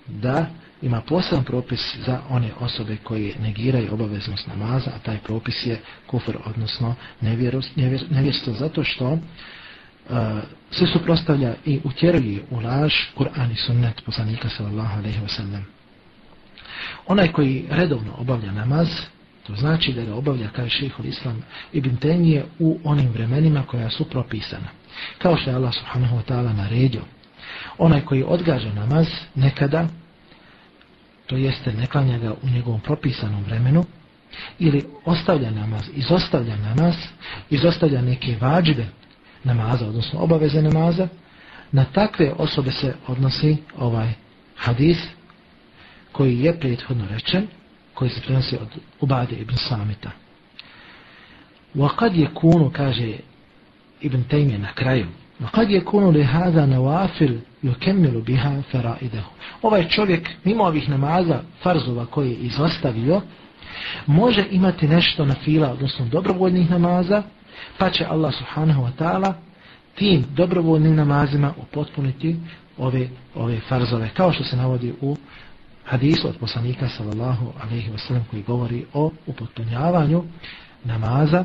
da 0.06 0.46
ima 0.82 1.00
poseban 1.00 1.44
propis 1.44 1.96
za 2.06 2.20
one 2.28 2.50
osobe 2.60 2.96
koje 2.96 3.34
negiraju 3.38 3.94
obaveznost 3.94 4.46
namaza, 4.46 4.90
a 4.94 4.98
taj 4.98 5.18
propis 5.18 5.66
je 5.66 5.80
kufr, 6.06 6.36
odnosno 6.44 6.94
nevjerstvo, 8.10 8.52
zato 8.52 8.84
što 8.84 9.18
se 10.70 10.86
suprostavlja 10.86 11.54
i 11.64 11.80
utjeruje 11.84 12.42
u 12.50 12.60
laž 12.60 12.94
Kur'an 13.16 13.52
i 13.52 13.56
sunnet 13.56 14.04
poslanika 14.04 14.48
sallallahu 14.48 14.98
alaihi 14.98 15.20
wa 15.20 15.36
sallam. 15.36 15.66
Onaj 17.06 17.32
koji 17.32 17.66
redovno 17.70 18.14
obavlja 18.18 18.52
namaz, 18.52 18.88
to 19.46 19.54
znači 19.54 19.92
da 19.92 20.04
ga 20.04 20.14
obavlja 20.14 20.48
kao 20.48 20.68
šehol 20.68 21.06
islam 21.06 21.42
ibn 21.72 21.96
Tenije 21.96 22.44
u 22.58 22.78
onim 22.84 23.08
vremenima 23.08 23.62
koja 23.62 23.90
su 23.90 24.04
propisana. 24.04 24.68
Kao 25.18 25.36
što 25.36 25.50
je 25.50 25.56
Allah 25.56 25.74
subhanahu 25.74 26.16
wa 26.16 26.22
ta'ala 26.32 26.56
naredio. 26.56 27.02
Onaj 27.78 28.00
koji 28.00 28.24
odgađa 28.26 28.72
namaz 28.72 29.06
nekada 29.34 29.88
to 31.26 31.36
jeste 31.36 31.72
ne 31.72 31.86
klanja 31.86 32.18
ga 32.18 32.32
u 32.42 32.48
njegovom 32.48 32.80
propisanom 32.80 33.44
vremenu, 33.44 33.84
ili 34.58 34.84
ostavlja 35.04 35.50
namaz, 35.50 35.82
izostavlja 35.94 36.56
namaz, 36.56 36.94
izostavlja 37.50 38.02
neke 38.02 38.36
vađbe 38.40 38.86
namaza, 39.43 39.87
odnosno 39.87 40.19
obaveze 40.19 40.61
namaza, 40.61 41.07
na 41.71 41.85
takve 41.85 42.33
osobe 42.37 42.71
se 42.71 42.93
odnosi 43.07 43.57
ovaj 43.77 44.13
hadis 44.55 44.97
koji 46.11 46.39
je 46.39 46.59
prethodno 46.59 47.05
rečen, 47.11 47.47
koji 47.93 48.09
se 48.09 48.21
prenosi 48.21 48.55
od 48.55 48.67
Ubade 49.01 49.35
ibn 49.35 49.55
Samita. 49.55 50.11
وقد 51.75 52.15
يكون 52.15 52.71
kaže 52.71 53.19
Ibn 54.01 54.23
Taymiyyah 54.29 54.61
na 54.61 54.73
kraju 54.73 55.05
وقد 55.41 55.71
يكون 55.71 56.15
لهذا 56.17 56.65
نوافل 56.65 57.39
يكمل 57.63 58.21
بها 58.21 58.61
فرائده 58.71 59.23
ovaj 59.61 59.87
čovjek 59.87 60.29
mimo 60.43 60.63
ovih 60.63 60.89
namaza 60.89 61.41
farzova 61.63 62.05
koje 62.05 62.29
je 62.29 62.35
izostavio 62.35 63.21
može 64.05 64.45
imati 64.51 64.87
nešto 64.87 65.25
na 65.25 65.33
fila 65.33 65.71
odnosno 65.71 66.05
dobrovoljnih 66.05 66.71
namaza 66.71 67.23
pa 67.78 67.90
će 67.90 68.04
Allah 68.04 68.34
subhanahu 68.34 68.82
wa 68.82 68.90
ta'ala 68.98 69.32
tim 69.94 70.24
dobrovoljnim 70.34 70.94
namazima 70.94 71.52
upotpuniti 71.56 72.36
ove, 72.78 73.08
ove 73.34 73.60
farzove 73.60 74.10
kao 74.16 74.32
što 74.32 74.44
se 74.44 74.56
navodi 74.56 74.94
u 75.00 75.16
hadisu 75.84 76.28
od 76.28 76.36
poslanika 76.36 76.88
sallallahu 76.88 77.52
alaihi 77.62 77.90
wa 77.90 77.98
sallam 77.98 78.24
koji 78.30 78.42
govori 78.42 78.84
o 78.94 79.10
upotpunjavanju 79.26 80.24
namaza 80.84 81.44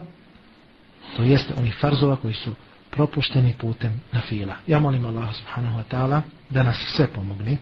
to 1.17 1.23
jeste 1.23 1.53
onih 1.57 1.75
farzova 1.81 2.15
koji 2.15 2.33
su 2.33 2.51
propušteni 2.91 3.53
putem 3.59 4.01
na 4.11 4.21
fila. 4.21 4.55
Ja 4.67 4.79
molim 4.79 5.05
Allah 5.05 5.35
subhanahu 5.35 5.79
wa 5.79 5.83
ta'ala 5.91 6.21
da 6.49 6.63
nas 6.63 6.77
sve 6.95 7.07
pomogni 7.07 7.57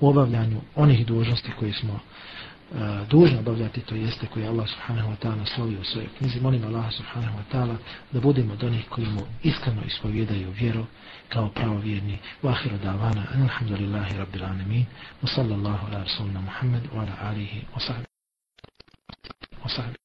u 0.00 0.08
obavljanju 0.08 0.60
onih 0.76 1.06
dužnosti 1.06 1.50
koji 1.58 1.72
smo 1.72 1.92
uh, 1.92 2.00
dužni 3.10 3.38
obavljati, 3.38 3.80
to 3.80 3.94
jeste 3.94 4.26
koji 4.26 4.46
Allah 4.46 4.68
subhanahu 4.68 5.08
wa 5.12 5.16
ta'ala 5.16 5.36
naslovio 5.36 5.80
u 5.80 5.84
svojoj 5.84 6.08
knjizi. 6.18 6.40
Molim 6.40 6.64
Allah 6.64 6.92
subhanahu 6.92 7.38
wa 7.38 7.42
ta'ala 7.52 7.76
da 8.12 8.20
budemo 8.20 8.52
od 8.52 8.64
onih 8.64 8.84
koji 8.88 9.06
mu 9.06 9.20
iskreno 9.42 9.82
ispovjedaju 9.86 10.50
vjeru 10.50 10.86
kao 11.28 11.48
pravovjerni. 11.48 12.18
Wa 12.42 12.50
ahiru 12.50 12.78
davana, 12.78 13.26
alhamdulillahi 13.34 14.18
rabbil 14.18 14.44
anamin, 14.44 14.86
wa 15.22 15.34
sallallahu 15.34 15.86
ala 15.86 15.98
rasulina 15.98 16.40
Muhammad 16.40 16.82
wa 16.94 17.00
ala 17.00 17.30
alihi 17.30 17.62
wa 17.74 17.80
sahbihi. 19.68 19.96